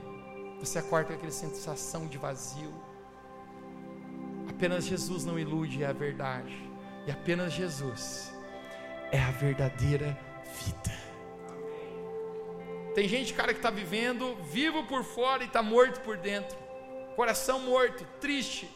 [0.59, 2.73] você acorda com aquela sensação de vazio.
[4.49, 6.55] Apenas Jesus não ilude, é a verdade.
[7.05, 8.33] E apenas Jesus
[9.11, 10.17] é a verdadeira
[10.63, 11.01] vida.
[12.93, 16.57] Tem gente, cara, que está vivendo vivo por fora e está morto por dentro.
[17.15, 18.69] Coração morto, triste,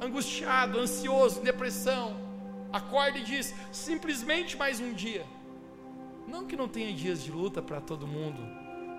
[0.00, 2.27] angustiado, ansioso, depressão,
[2.72, 5.26] acorda e diz: simplesmente mais um dia.
[6.26, 8.40] Não que não tenha dias de luta para todo mundo,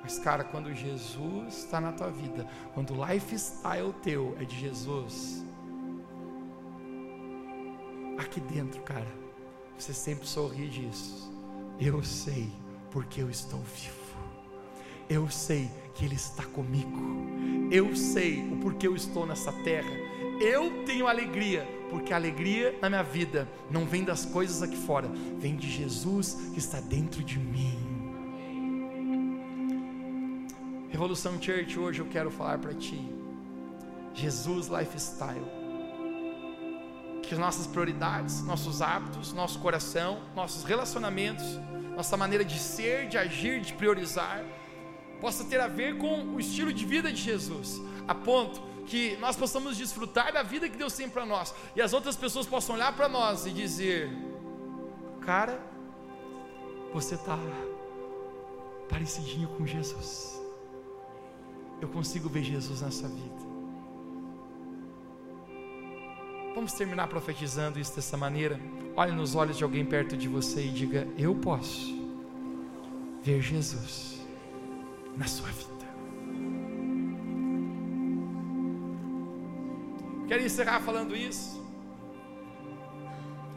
[0.01, 5.45] mas cara, quando Jesus está na tua vida, quando o lifestyle teu é de Jesus,
[8.17, 9.07] aqui dentro, cara,
[9.77, 11.29] você sempre sorri e diz:
[11.79, 12.49] Eu sei
[12.91, 14.09] porque eu estou vivo.
[15.09, 16.99] Eu sei que Ele está comigo.
[17.71, 19.89] Eu sei o porquê eu estou nessa terra.
[20.39, 25.09] Eu tenho alegria, porque a alegria na minha vida não vem das coisas aqui fora,
[25.37, 27.77] vem de Jesus que está dentro de mim.
[30.89, 33.01] Revolução Church, hoje eu quero falar para ti.
[34.13, 35.45] Jesus Lifestyle.
[37.21, 41.45] Que as nossas prioridades, nossos hábitos, nosso coração, nossos relacionamentos,
[41.97, 44.43] nossa maneira de ser, de agir, de priorizar,
[45.19, 49.35] possa ter a ver com o estilo de vida de Jesus, a ponto que nós
[49.37, 52.93] possamos desfrutar da vida que Deus tem para nós e as outras pessoas possam olhar
[52.95, 54.09] para nós e dizer:
[55.21, 55.61] Cara,
[56.91, 57.37] você está
[58.89, 60.41] parecidinho com Jesus.
[61.79, 63.49] Eu consigo ver Jesus na sua vida.
[66.55, 68.59] Vamos terminar profetizando isso dessa maneira.
[68.95, 71.95] Olhe nos olhos de alguém perto de você e diga: Eu posso
[73.21, 74.19] ver Jesus
[75.15, 75.68] na sua vida.
[80.29, 81.59] Quero encerrar falando isso.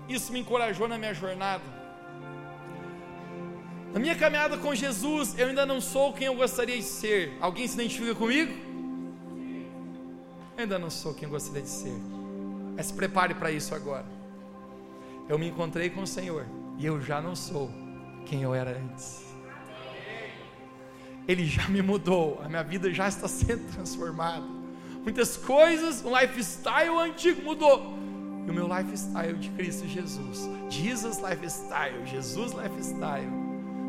[0.08, 1.62] Isso me encorajou na minha jornada.
[3.92, 7.36] Na minha caminhada com Jesus, eu ainda não sou quem eu gostaria de ser.
[7.42, 8.54] Alguém se identifica comigo?
[10.56, 11.92] Eu ainda não sou quem eu gostaria de ser.
[12.74, 14.06] Mas se prepare para isso agora.
[15.28, 16.46] Eu me encontrei com o Senhor
[16.78, 17.70] e eu já não sou
[18.24, 19.26] quem eu era antes.
[21.28, 24.61] Ele já me mudou, a minha vida já está sendo transformada
[25.02, 28.02] muitas coisas, o lifestyle antigo mudou.
[28.46, 33.30] E o meu lifestyle de Cristo Jesus, Jesus Lifestyle, Jesus Lifestyle,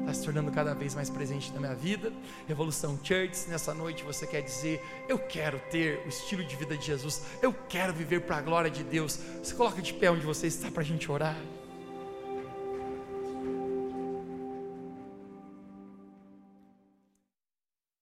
[0.01, 2.13] está se tornando cada vez mais presente na minha vida.
[2.47, 6.85] Revolução Church, nessa noite você quer dizer: Eu quero ter o estilo de vida de
[6.85, 9.19] Jesus, eu quero viver para a glória de Deus.
[9.41, 11.37] Você coloca de pé onde você está para a gente orar.